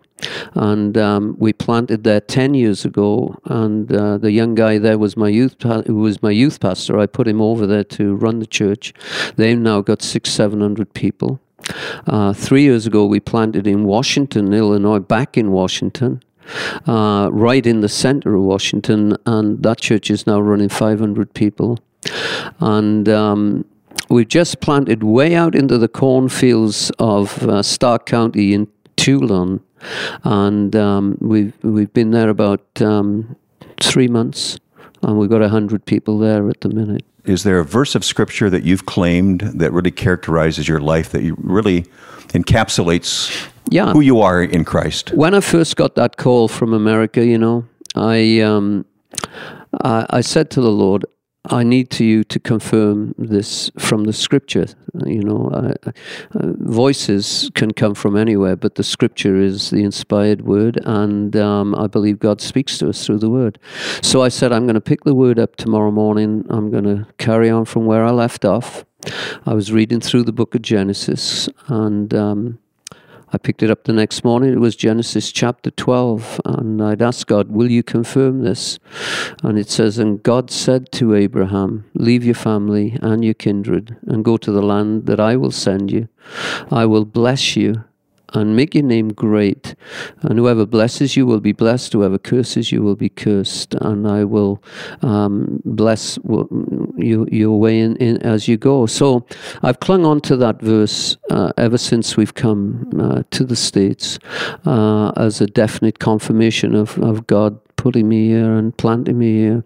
And 0.53 0.97
um, 0.97 1.35
we 1.39 1.51
planted 1.51 2.03
there 2.03 2.21
ten 2.21 2.53
years 2.53 2.85
ago, 2.85 3.39
and 3.45 3.91
uh, 3.91 4.19
the 4.19 4.31
young 4.31 4.53
guy 4.53 4.77
there 4.77 4.99
was 4.99 5.17
my 5.17 5.29
youth 5.29 5.57
pa- 5.57 5.81
who 5.81 5.95
was 5.95 6.21
my 6.21 6.29
youth 6.29 6.59
pastor. 6.59 6.99
I 6.99 7.07
put 7.07 7.27
him 7.27 7.41
over 7.41 7.65
there 7.65 7.83
to 7.85 8.13
run 8.13 8.37
the 8.37 8.45
church. 8.45 8.93
They've 9.35 9.57
now 9.57 9.81
got 9.81 10.03
six, 10.03 10.29
seven 10.29 10.61
hundred 10.61 10.93
people. 10.93 11.39
Uh, 12.05 12.33
three 12.33 12.63
years 12.63 12.85
ago, 12.85 13.05
we 13.05 13.19
planted 13.19 13.65
in 13.65 13.83
Washington, 13.83 14.53
Illinois, 14.53 14.99
back 14.99 15.37
in 15.37 15.51
Washington, 15.51 16.21
uh, 16.87 17.29
right 17.31 17.65
in 17.65 17.81
the 17.81 17.89
center 17.89 18.35
of 18.35 18.43
Washington, 18.43 19.17
and 19.25 19.63
that 19.63 19.79
church 19.79 20.09
is 20.09 20.25
now 20.27 20.39
running 20.39 20.69
500 20.69 21.33
people. 21.33 21.79
And 22.59 23.07
um, 23.09 23.65
we've 24.09 24.27
just 24.27 24.59
planted 24.61 25.03
way 25.03 25.35
out 25.35 25.55
into 25.55 25.77
the 25.77 25.87
cornfields 25.87 26.91
of 26.99 27.43
uh, 27.47 27.63
Stark 27.63 28.05
County 28.05 28.53
in 28.53 28.67
Toulon, 28.97 29.61
and 30.23 30.75
um, 30.75 31.17
we've 31.21 31.53
we've 31.63 31.91
been 31.93 32.11
there 32.11 32.29
about 32.29 32.65
um, 32.81 33.35
three 33.79 34.07
months, 34.07 34.59
and 35.01 35.17
we've 35.17 35.29
got 35.29 35.41
hundred 35.49 35.85
people 35.85 36.19
there 36.19 36.49
at 36.49 36.61
the 36.61 36.69
minute. 36.69 37.05
Is 37.25 37.43
there 37.43 37.59
a 37.59 37.65
verse 37.65 37.95
of 37.95 38.03
scripture 38.03 38.49
that 38.49 38.63
you've 38.63 38.85
claimed 38.85 39.41
that 39.41 39.71
really 39.71 39.91
characterizes 39.91 40.67
your 40.67 40.79
life 40.79 41.11
that 41.11 41.23
you 41.23 41.35
really 41.39 41.85
encapsulates 42.33 43.49
yeah. 43.69 43.91
who 43.93 44.01
you 44.01 44.21
are 44.21 44.43
in 44.43 44.65
Christ. 44.65 45.11
When 45.13 45.33
I 45.33 45.39
first 45.39 45.75
got 45.75 45.95
that 45.95 46.17
call 46.17 46.47
from 46.47 46.73
America, 46.73 47.25
you 47.25 47.37
know, 47.37 47.65
I 47.95 48.41
um, 48.41 48.85
I, 49.81 50.05
I 50.09 50.21
said 50.21 50.49
to 50.51 50.61
the 50.61 50.71
Lord, 50.71 51.05
I 51.45 51.63
need 51.63 51.89
to 51.91 52.05
you 52.05 52.23
to 52.25 52.39
confirm 52.39 53.15
this 53.17 53.71
from 53.79 54.03
the 54.03 54.13
scripture. 54.13 54.67
You 55.05 55.23
know, 55.23 55.49
uh, 55.51 55.91
uh, 56.35 56.53
voices 56.59 57.49
can 57.55 57.71
come 57.71 57.95
from 57.95 58.15
anywhere, 58.15 58.55
but 58.55 58.75
the 58.75 58.83
scripture 58.83 59.37
is 59.37 59.71
the 59.71 59.83
inspired 59.83 60.41
word, 60.41 60.79
and 60.85 61.35
um, 61.35 61.73
I 61.75 61.87
believe 61.87 62.19
God 62.19 62.41
speaks 62.41 62.77
to 62.77 62.89
us 62.89 63.03
through 63.05 63.19
the 63.19 63.29
word. 63.29 63.57
So 64.03 64.21
I 64.21 64.29
said, 64.29 64.51
I'm 64.51 64.65
going 64.65 64.75
to 64.75 64.81
pick 64.81 65.03
the 65.03 65.15
word 65.15 65.39
up 65.39 65.55
tomorrow 65.55 65.91
morning. 65.91 66.45
I'm 66.49 66.69
going 66.69 66.83
to 66.83 67.07
carry 67.17 67.49
on 67.49 67.65
from 67.65 67.85
where 67.85 68.05
I 68.05 68.11
left 68.11 68.45
off. 68.45 68.85
I 69.47 69.55
was 69.55 69.71
reading 69.71 69.99
through 69.99 70.23
the 70.23 70.31
book 70.31 70.53
of 70.53 70.61
Genesis, 70.61 71.49
and 71.67 72.13
um, 72.13 72.59
I 73.33 73.37
picked 73.37 73.63
it 73.63 73.69
up 73.69 73.85
the 73.85 73.93
next 73.93 74.23
morning. 74.25 74.51
It 74.51 74.59
was 74.59 74.75
Genesis 74.75 75.31
chapter 75.31 75.71
12. 75.71 76.41
And 76.43 76.81
I'd 76.81 77.01
asked 77.01 77.27
God, 77.27 77.49
Will 77.49 77.71
you 77.71 77.81
confirm 77.81 78.43
this? 78.43 78.77
And 79.41 79.57
it 79.57 79.69
says, 79.69 79.97
And 79.97 80.21
God 80.21 80.51
said 80.51 80.91
to 80.93 81.15
Abraham, 81.15 81.85
Leave 81.93 82.25
your 82.25 82.35
family 82.35 82.97
and 83.01 83.23
your 83.23 83.33
kindred 83.33 83.95
and 84.05 84.25
go 84.25 84.35
to 84.37 84.51
the 84.51 84.61
land 84.61 85.05
that 85.05 85.19
I 85.19 85.37
will 85.37 85.51
send 85.51 85.91
you. 85.91 86.09
I 86.69 86.85
will 86.85 87.05
bless 87.05 87.55
you 87.55 87.85
and 88.33 88.55
make 88.55 88.75
your 88.75 88.83
name 88.83 89.09
great. 89.09 89.75
And 90.21 90.39
whoever 90.39 90.65
blesses 90.65 91.17
you 91.17 91.25
will 91.25 91.39
be 91.39 91.51
blessed, 91.51 91.93
whoever 91.93 92.17
curses 92.17 92.71
you 92.71 92.81
will 92.81 92.95
be 92.95 93.09
cursed. 93.09 93.73
And 93.75 94.07
I 94.07 94.23
will 94.23 94.63
um, 95.01 95.61
bless 95.65 96.17
you, 96.97 97.27
your 97.31 97.59
way 97.59 97.79
in, 97.79 97.95
in, 97.97 98.17
as 98.23 98.47
you 98.47 98.57
go. 98.57 98.85
So 98.85 99.25
I've 99.63 99.79
clung 99.79 100.05
on 100.05 100.21
to 100.21 100.37
that 100.37 100.61
verse 100.61 101.17
uh, 101.29 101.51
ever 101.57 101.77
since 101.77 102.17
we've 102.17 102.33
come 102.33 102.89
uh, 102.99 103.23
to 103.31 103.43
the 103.43 103.55
States 103.55 104.19
uh, 104.65 105.11
as 105.17 105.41
a 105.41 105.47
definite 105.47 105.99
confirmation 105.99 106.75
of, 106.75 106.97
of 106.99 107.27
God 107.27 107.59
putting 107.81 108.07
me 108.07 108.27
here 108.27 108.53
and 108.53 108.77
planting 108.77 109.17
me 109.17 109.39
here 109.39 109.63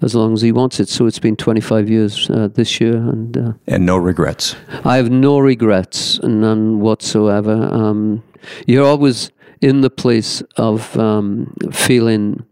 as 0.00 0.14
long 0.14 0.32
as 0.32 0.40
he 0.40 0.50
wants 0.50 0.80
it. 0.80 0.88
So 0.88 1.04
it's 1.06 1.18
been 1.18 1.36
25 1.36 1.90
years 1.90 2.30
uh, 2.30 2.48
this 2.48 2.80
year, 2.80 2.96
and 2.96 3.36
uh, 3.36 3.52
and 3.66 3.84
no 3.84 3.98
regrets. 3.98 4.56
I 4.84 4.96
have 4.96 5.10
no 5.10 5.38
regrets, 5.38 6.18
none 6.22 6.80
whatsoever. 6.80 7.52
Um, 7.52 8.22
you're 8.66 8.86
always 8.86 9.30
in 9.60 9.82
the 9.82 9.90
place 9.90 10.42
of 10.56 10.96
um, 10.96 11.54
feeling 11.72 12.42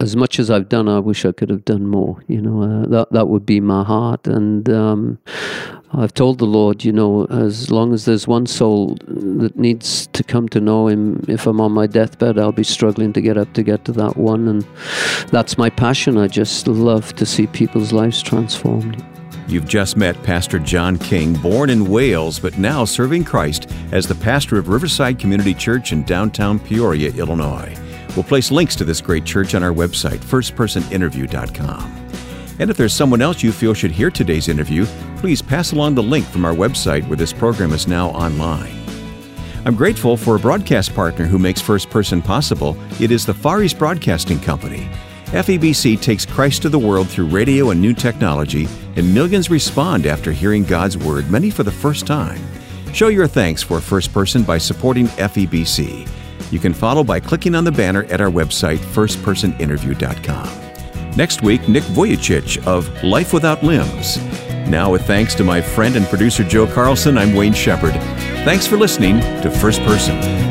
as 0.00 0.16
much 0.16 0.38
as 0.38 0.50
I've 0.50 0.68
done, 0.68 0.88
I 0.88 0.98
wish 0.98 1.24
I 1.24 1.32
could 1.32 1.50
have 1.50 1.64
done 1.64 1.86
more. 1.86 2.24
You 2.26 2.40
know, 2.40 2.62
uh, 2.62 2.86
that 2.88 3.12
that 3.12 3.28
would 3.28 3.44
be 3.44 3.60
my 3.60 3.84
heart, 3.84 4.26
and 4.26 4.68
um, 4.68 5.18
I've 5.92 6.14
told 6.14 6.38
the 6.38 6.46
Lord, 6.46 6.84
you 6.84 6.92
know, 6.92 7.26
as 7.26 7.70
long 7.70 7.92
as 7.92 8.06
there's 8.06 8.26
one 8.26 8.46
soul 8.46 8.96
that 9.06 9.56
needs 9.56 10.06
to 10.08 10.22
come 10.22 10.48
to 10.50 10.60
know 10.60 10.88
Him, 10.88 11.24
if 11.28 11.46
I'm 11.46 11.60
on 11.60 11.72
my 11.72 11.86
deathbed, 11.86 12.38
I'll 12.38 12.52
be 12.52 12.64
struggling 12.64 13.12
to 13.12 13.20
get 13.20 13.36
up 13.36 13.52
to 13.54 13.62
get 13.62 13.84
to 13.84 13.92
that 13.92 14.16
one, 14.16 14.48
and 14.48 14.66
that's 15.28 15.58
my 15.58 15.68
passion. 15.68 16.16
I 16.16 16.28
just 16.28 16.66
love 16.66 17.14
to 17.16 17.26
see 17.26 17.46
people's 17.46 17.92
lives 17.92 18.22
transformed. 18.22 19.04
You've 19.48 19.66
just 19.66 19.96
met 19.96 20.20
Pastor 20.22 20.60
John 20.60 20.96
King, 20.96 21.34
born 21.34 21.70
in 21.70 21.90
Wales, 21.90 22.38
but 22.38 22.56
now 22.56 22.84
serving 22.84 23.24
Christ 23.24 23.68
as 23.90 24.06
the 24.06 24.14
pastor 24.14 24.58
of 24.58 24.68
Riverside 24.68 25.18
Community 25.18 25.54
Church 25.54 25.92
in 25.92 26.04
downtown 26.04 26.60
Peoria, 26.60 27.12
Illinois. 27.14 27.76
We'll 28.16 28.24
place 28.24 28.50
links 28.50 28.76
to 28.76 28.84
this 28.84 29.00
great 29.00 29.24
church 29.24 29.54
on 29.54 29.62
our 29.62 29.72
website, 29.72 30.18
firstpersoninterview.com. 30.18 32.08
And 32.58 32.70
if 32.70 32.76
there's 32.76 32.92
someone 32.92 33.22
else 33.22 33.42
you 33.42 33.52
feel 33.52 33.72
should 33.72 33.90
hear 33.90 34.10
today's 34.10 34.48
interview, 34.48 34.84
please 35.16 35.40
pass 35.40 35.72
along 35.72 35.94
the 35.94 36.02
link 36.02 36.26
from 36.26 36.44
our 36.44 36.52
website 36.52 37.06
where 37.08 37.16
this 37.16 37.32
program 37.32 37.72
is 37.72 37.88
now 37.88 38.08
online. 38.10 38.76
I'm 39.64 39.74
grateful 39.74 40.16
for 40.16 40.36
a 40.36 40.38
broadcast 40.38 40.94
partner 40.94 41.26
who 41.26 41.38
makes 41.38 41.60
First 41.60 41.90
Person 41.90 42.22
possible. 42.22 42.76
It 42.98 43.10
is 43.10 43.24
the 43.26 43.34
Far 43.34 43.62
East 43.62 43.78
Broadcasting 43.78 44.40
Company. 44.40 44.88
FEBC 45.26 46.00
takes 46.00 46.26
Christ 46.26 46.62
to 46.62 46.68
the 46.68 46.78
world 46.78 47.08
through 47.08 47.26
radio 47.26 47.70
and 47.70 47.80
new 47.80 47.94
technology, 47.94 48.66
and 48.96 49.14
millions 49.14 49.48
respond 49.48 50.06
after 50.06 50.32
hearing 50.32 50.64
God's 50.64 50.98
Word, 50.98 51.30
many 51.30 51.50
for 51.50 51.62
the 51.62 51.70
first 51.70 52.06
time. 52.06 52.40
Show 52.92 53.08
your 53.08 53.26
thanks 53.26 53.62
for 53.62 53.80
First 53.80 54.12
Person 54.12 54.42
by 54.42 54.58
supporting 54.58 55.06
FEBC. 55.06 56.08
You 56.50 56.58
can 56.58 56.74
follow 56.74 57.04
by 57.04 57.20
clicking 57.20 57.54
on 57.54 57.64
the 57.64 57.72
banner 57.72 58.04
at 58.04 58.20
our 58.20 58.30
website, 58.30 58.78
firstpersoninterview.com. 58.78 61.16
Next 61.16 61.42
week, 61.42 61.68
Nick 61.68 61.84
Vujicic 61.84 62.66
of 62.66 63.02
Life 63.02 63.32
Without 63.32 63.62
Limbs. 63.62 64.18
Now, 64.68 64.92
with 64.92 65.06
thanks 65.06 65.34
to 65.36 65.44
my 65.44 65.60
friend 65.60 65.96
and 65.96 66.06
producer 66.06 66.44
Joe 66.44 66.66
Carlson, 66.66 67.18
I'm 67.18 67.34
Wayne 67.34 67.54
Shepherd. 67.54 67.94
Thanks 68.44 68.66
for 68.66 68.76
listening 68.76 69.20
to 69.42 69.50
First 69.50 69.80
Person. 69.82 70.49